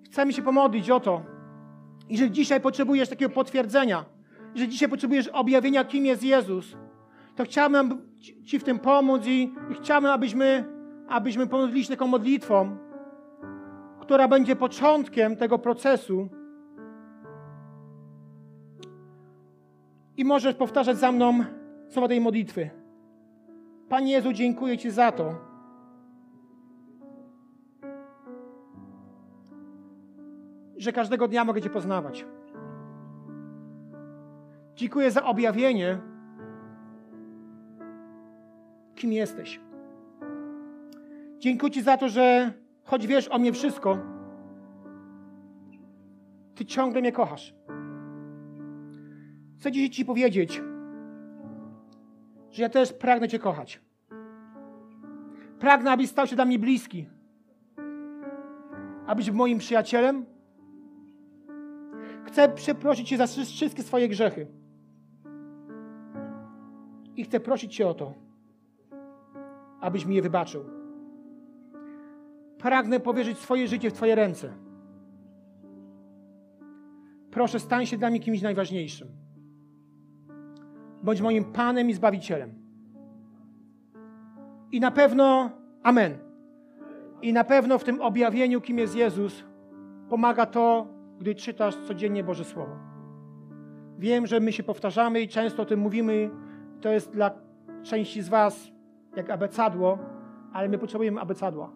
Chcemy 0.06 0.34
się 0.34 0.42
pomodlić 0.42 0.90
o 0.90 1.00
to. 1.00 1.24
Jeżeli 2.10 2.32
dzisiaj 2.32 2.62
potrzebujesz 2.62 3.10
takiego 3.10 3.34
potwierdzenia, 3.34 4.06
jeżeli 4.54 4.72
dzisiaj 4.72 4.90
potrzebujesz 4.90 5.28
objawienia, 5.28 5.86
kim 5.86 6.06
jest 6.06 6.24
Jezus, 6.24 6.78
to 7.36 7.44
chciałbym 7.44 8.02
Ci 8.46 8.60
w 8.60 8.64
tym 8.64 8.80
pomóc 8.80 9.22
i, 9.26 9.54
i 9.72 9.74
chciałbym, 9.74 10.12
abyśmy, 10.12 10.66
abyśmy 11.08 11.48
pomodlili 11.48 11.84
się 11.84 11.90
taką 11.90 12.08
modlitwą, 12.08 12.78
która 14.00 14.28
będzie 14.28 14.56
początkiem 14.56 15.36
tego 15.36 15.60
procesu. 15.60 16.30
I 20.18 20.26
możesz 20.26 20.56
powtarzać 20.56 20.98
za 20.98 21.12
mną 21.12 21.44
słowa 21.90 22.08
tej 22.08 22.22
modlitwy. 22.22 22.70
Panie 23.90 24.12
Jezu, 24.12 24.34
dziękuję 24.34 24.78
Ci 24.78 24.92
za 24.92 25.12
to, 25.12 25.51
że 30.82 30.92
każdego 30.92 31.28
dnia 31.28 31.46
mogę 31.46 31.62
Cię 31.62 31.70
poznawać. 31.70 32.26
Dziękuję 34.76 35.12
za 35.12 35.24
objawienie, 35.24 35.98
kim 38.96 39.12
jesteś. 39.12 39.60
Dziękuję 41.38 41.72
Ci 41.72 41.82
za 41.82 41.98
to, 41.98 42.10
że 42.10 42.54
choć 42.84 43.08
wiesz 43.08 43.28
o 43.28 43.40
mnie 43.40 43.54
wszystko, 43.54 43.98
Ty 46.56 46.66
ciągle 46.66 47.02
mnie 47.02 47.12
kochasz. 47.12 47.56
Chcę 49.60 49.72
dzisiaj 49.72 49.90
Ci 49.90 50.06
powiedzieć, 50.06 50.62
że 52.52 52.64
ja 52.64 52.70
też 52.70 52.94
pragnę 52.94 53.28
Cię 53.28 53.40
kochać. 53.40 53.82
Pragnę, 55.60 55.92
abyś 55.92 56.10
stał 56.10 56.28
się 56.28 56.36
dla 56.36 56.46
mnie 56.46 56.60
bliski. 56.60 57.10
Abyś 59.08 59.30
był 59.30 59.38
moim 59.38 59.58
przyjacielem. 59.58 60.31
Chcę 62.32 62.50
przeprosić 62.50 63.10
Cię 63.10 63.18
za 63.18 63.28
wszystkie 63.28 63.84
swoje 63.84 64.10
grzechy. 64.10 64.48
I 67.16 67.24
chcę 67.24 67.40
prosić 67.40 67.76
Cię 67.76 67.88
o 67.88 67.94
to, 67.94 68.14
abyś 69.82 70.06
mi 70.06 70.16
je 70.16 70.22
wybaczył. 70.22 70.66
Pragnę 72.58 73.00
powierzyć 73.00 73.38
swoje 73.38 73.68
życie 73.68 73.90
w 73.90 73.94
Twoje 73.94 74.16
ręce. 74.16 74.54
Proszę, 77.32 77.60
stań 77.60 77.86
się 77.86 77.98
dla 77.98 78.10
mnie 78.10 78.20
kimś 78.20 78.42
najważniejszym. 78.42 79.08
Bądź 81.04 81.22
moim 81.22 81.46
Panem 81.46 81.90
i 81.90 81.94
Zbawicielem. 81.94 82.54
I 84.72 84.80
na 84.80 84.92
pewno, 84.92 85.52
Amen. 85.84 86.18
I 87.22 87.34
na 87.34 87.44
pewno 87.44 87.80
w 87.80 87.84
tym 87.84 88.02
objawieniu, 88.02 88.62
kim 88.62 88.78
jest 88.78 88.96
Jezus, 88.96 89.44
pomaga 90.10 90.46
to, 90.46 90.88
gdy 91.22 91.36
czytasz 91.36 91.76
codziennie 91.76 92.24
Boże 92.24 92.44
Słowo. 92.44 92.76
Wiem, 94.00 94.28
że 94.28 94.40
my 94.40 94.52
się 94.52 94.64
powtarzamy 94.64 95.22
i 95.22 95.28
często 95.28 95.64
o 95.64 95.66
tym 95.66 95.80
mówimy. 95.80 96.30
To 96.82 96.90
jest 96.90 97.12
dla 97.12 97.32
części 97.84 98.22
z 98.22 98.30
Was 98.30 98.72
jak 99.16 99.30
abecadło, 99.30 100.00
ale 100.54 100.70
my 100.70 100.78
potrzebujemy 100.78 101.22
abecadła. 101.22 101.72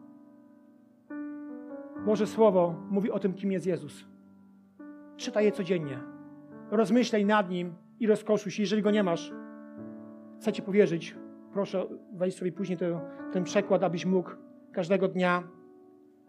Boże 2.05 2.27
Słowo 2.27 2.75
mówi 2.89 3.11
o 3.11 3.19
tym, 3.19 3.33
kim 3.33 3.51
jest 3.51 3.65
Jezus. 3.65 4.05
Czytaj 5.17 5.45
je 5.45 5.51
codziennie. 5.51 5.99
Rozmyślaj 6.71 7.25
nad 7.25 7.49
nim 7.49 7.73
i 7.99 8.07
rozkoszuj 8.07 8.51
się. 8.51 8.63
Jeżeli 8.63 8.81
go 8.81 8.91
nie 8.91 9.03
masz, 9.03 9.33
chcę 10.39 10.53
Ci 10.53 10.61
powierzyć. 10.61 11.15
Proszę, 11.53 11.85
weź 12.13 12.35
sobie 12.35 12.51
później 12.51 12.77
ten, 12.77 12.99
ten 13.31 13.43
przekład, 13.43 13.83
abyś 13.83 14.05
mógł 14.05 14.29
każdego 14.71 15.07
dnia 15.07 15.43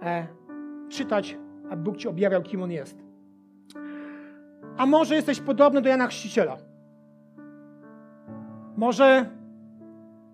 e, 0.02 0.26
czytać, 0.88 1.38
aby 1.70 1.82
Bóg 1.82 1.96
Ci 1.96 2.08
objawiał, 2.08 2.42
kim 2.42 2.62
On 2.62 2.70
jest. 2.70 3.05
A 4.76 4.86
może 4.86 5.14
jesteś 5.14 5.40
podobny 5.40 5.82
do 5.82 5.88
Jana 5.88 6.06
Chrzciciela? 6.06 6.56
Może 8.76 9.30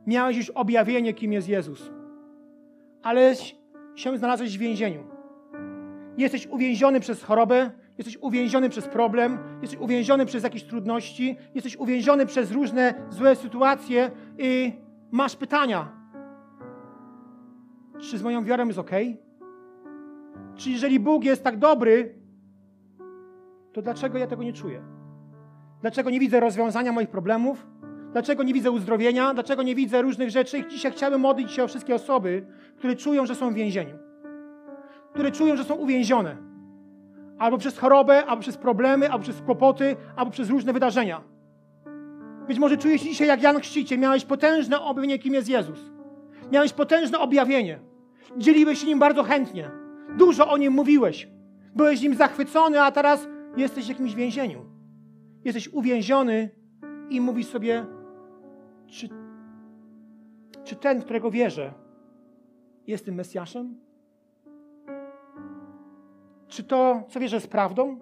miałeś 0.07 0.36
już 0.36 0.51
objawienie, 0.51 1.14
kim 1.14 1.32
jest 1.32 1.49
Jezus, 1.49 1.90
ale 3.03 3.34
się 3.95 4.18
znalazłeś 4.18 4.59
w 4.59 4.61
więzieniu. 4.61 5.05
Jesteś 6.18 6.47
uwięziony 6.47 7.01
przez 7.01 7.22
chorobę, 7.22 7.70
jesteś 7.99 8.18
uwięziony 8.20 8.68
przez 8.68 8.88
problem, 8.88 9.38
jesteś 9.62 9.80
uwięziony 9.80 10.26
przez 10.26 10.45
jakieś 10.45 10.64
trudności, 10.64 11.36
jesteś 11.55 11.76
uwięziony 11.76 12.26
przez 12.26 12.53
różne 12.53 12.95
złe 13.11 13.36
sytuacje 13.36 14.11
i 14.38 14.72
masz 15.11 15.36
pytania. 15.36 15.93
Czy 18.01 18.18
z 18.18 18.22
moją 18.22 18.45
wiarą 18.45 18.66
jest 18.66 18.78
ok? 18.78 18.90
Czy 20.57 20.70
jeżeli 20.70 21.01
Bóg 21.01 21.24
jest 21.24 21.45
tak 21.45 21.59
dobry, 21.59 22.21
to 23.72 23.82
dlaczego 23.82 24.18
ja 24.18 24.26
tego 24.26 24.42
nie 24.42 24.52
czuję? 24.52 24.82
Dlaczego 25.80 26.10
nie 26.10 26.20
widzę 26.20 26.40
rozwiązania 26.40 26.92
moich 26.92 27.08
problemów? 27.08 27.66
Dlaczego 28.12 28.42
nie 28.42 28.52
widzę 28.52 28.70
uzdrowienia? 28.70 29.34
Dlaczego 29.34 29.62
nie 29.62 29.74
widzę 29.74 30.02
różnych 30.02 30.30
rzeczy? 30.30 30.58
I 30.58 30.68
dzisiaj 30.68 30.92
chciałbym 30.92 31.20
modlić 31.20 31.52
się 31.52 31.64
o 31.64 31.68
wszystkie 31.68 31.94
osoby, 31.94 32.46
które 32.76 32.96
czują, 32.96 33.26
że 33.26 33.34
są 33.34 33.50
w 33.50 33.54
więzieniu. 33.54 33.98
Które 35.12 35.30
czują, 35.30 35.56
że 35.56 35.64
są 35.64 35.74
uwięzione. 35.74 36.36
Albo 37.38 37.58
przez 37.58 37.78
chorobę, 37.78 38.26
albo 38.26 38.42
przez 38.42 38.56
problemy, 38.56 39.10
albo 39.10 39.22
przez 39.22 39.40
kłopoty, 39.40 39.96
albo 40.16 40.30
przez 40.30 40.50
różne 40.50 40.72
wydarzenia. 40.72 41.20
Być 42.48 42.58
może 42.58 42.76
czujesz 42.76 43.02
dzisiaj 43.02 43.28
jak 43.28 43.42
Jan 43.42 43.60
Chrzciciel. 43.60 43.98
Miałeś 43.98 44.24
potężne 44.24 44.80
objawienie, 44.80 45.18
kim 45.18 45.34
jest 45.34 45.48
Jezus. 45.48 45.80
Miałeś 46.52 46.72
potężne 46.72 47.18
objawienie. 47.18 47.78
Dzieliłeś 48.36 48.78
się 48.78 48.86
nim 48.86 48.98
bardzo 48.98 49.22
chętnie. 49.22 49.70
Dużo 50.18 50.50
o 50.50 50.56
nim 50.56 50.72
mówiłeś. 50.72 51.28
Byłeś 51.74 52.02
nim 52.02 52.14
zachwycony, 52.14 52.82
a 52.82 52.90
teraz 52.90 53.28
jesteś 53.57 53.84
w 53.84 53.88
jakimś 53.88 54.14
więzieniu. 54.14 54.64
Jesteś 55.44 55.68
uwięziony 55.68 56.50
i 57.11 57.20
mówisz 57.20 57.46
sobie, 57.46 57.86
czy, 58.86 59.09
czy 60.64 60.76
ten, 60.76 61.00
w 61.00 61.05
którego 61.05 61.30
wierzę, 61.30 61.72
jest 62.86 63.05
tym 63.05 63.14
Mesjaszem? 63.14 63.76
Czy 66.48 66.64
to, 66.64 67.03
co 67.09 67.20
wierzę, 67.20 67.36
jest 67.36 67.48
prawdą? 67.48 67.98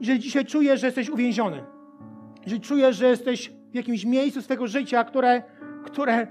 Jeżeli 0.00 0.20
dzisiaj 0.20 0.46
czujesz, 0.46 0.80
że 0.80 0.86
jesteś 0.86 1.10
uwięziony, 1.10 1.64
jeżeli 2.42 2.60
czujesz, 2.60 2.96
że 2.96 3.06
jesteś 3.08 3.52
w 3.70 3.74
jakimś 3.74 4.04
miejscu 4.04 4.42
swego 4.42 4.66
życia, 4.66 5.04
które, 5.04 5.42
które 5.84 6.26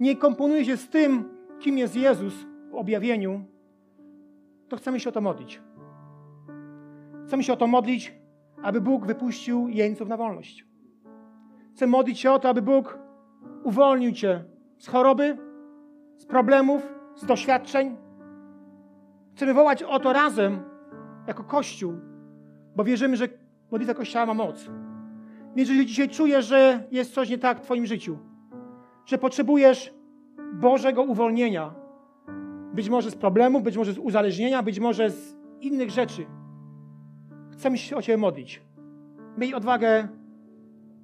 nie 0.00 0.16
komponuje 0.16 0.64
się 0.64 0.76
z 0.76 0.88
tym, 0.88 1.28
kim 1.60 1.78
jest 1.78 1.96
Jezus 1.96 2.34
w 2.70 2.74
objawieniu, 2.74 3.44
to 4.68 4.76
chcemy 4.76 5.00
się 5.00 5.08
o 5.10 5.12
to 5.12 5.20
modlić. 5.20 5.62
Chcemy 7.26 7.42
się 7.42 7.52
o 7.52 7.56
to 7.56 7.66
modlić, 7.66 8.14
aby 8.62 8.80
Bóg 8.80 9.06
wypuścił 9.06 9.68
jeńców 9.68 10.08
na 10.08 10.16
wolność. 10.16 10.66
Chcę 11.74 11.86
modlić 11.86 12.20
się 12.20 12.32
o 12.32 12.38
to, 12.38 12.48
aby 12.48 12.62
Bóg 12.62 12.98
uwolnił 13.62 14.12
Cię 14.12 14.44
z 14.78 14.88
choroby, 14.88 15.38
z 16.16 16.26
problemów, 16.26 16.94
z 17.16 17.26
doświadczeń. 17.26 17.96
Chcemy 19.34 19.54
wołać 19.54 19.82
o 19.82 20.00
to 20.00 20.12
razem, 20.12 20.60
jako 21.26 21.44
Kościół, 21.44 21.92
bo 22.76 22.84
wierzymy, 22.84 23.16
że 23.16 23.28
modlitwa 23.70 23.94
Kościoła 23.94 24.26
ma 24.26 24.34
moc. 24.34 24.70
Więc 25.56 25.68
jeżeli 25.68 25.86
dzisiaj 25.86 26.08
czujesz, 26.08 26.46
że 26.46 26.84
jest 26.90 27.14
coś 27.14 27.30
nie 27.30 27.38
tak 27.38 27.58
w 27.58 27.64
Twoim 27.64 27.86
życiu, 27.86 28.18
że 29.06 29.18
potrzebujesz 29.18 29.94
Bożego 30.52 31.02
uwolnienia, 31.02 31.74
być 32.74 32.88
może 32.88 33.10
z 33.10 33.14
problemów, 33.14 33.62
być 33.62 33.76
może 33.76 33.92
z 33.92 33.98
uzależnienia, 33.98 34.62
być 34.62 34.80
może 34.80 35.10
z 35.10 35.36
innych 35.60 35.90
rzeczy, 35.90 36.26
chcemy 37.52 37.78
się 37.78 37.96
o 37.96 38.02
Ciebie 38.02 38.16
modlić. 38.16 38.62
Miej 39.38 39.54
odwagę, 39.54 40.08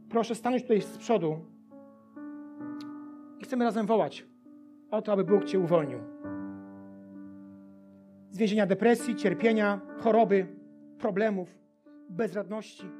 proszę 0.08 0.34
stanąć 0.34 0.62
tutaj 0.62 0.80
z 0.80 0.98
przodu 0.98 1.38
i 3.40 3.44
chcemy 3.44 3.64
razem 3.64 3.86
wołać 3.86 4.26
o 4.90 5.02
to, 5.02 5.12
aby 5.12 5.24
Bóg 5.24 5.44
Cię 5.44 5.58
uwolnił. 5.58 5.98
Z 8.30 8.38
więzienia 8.38 8.66
depresji, 8.66 9.16
cierpienia, 9.16 9.80
choroby, 9.98 10.46
problemów, 10.98 11.58
bezradności. 12.08 12.99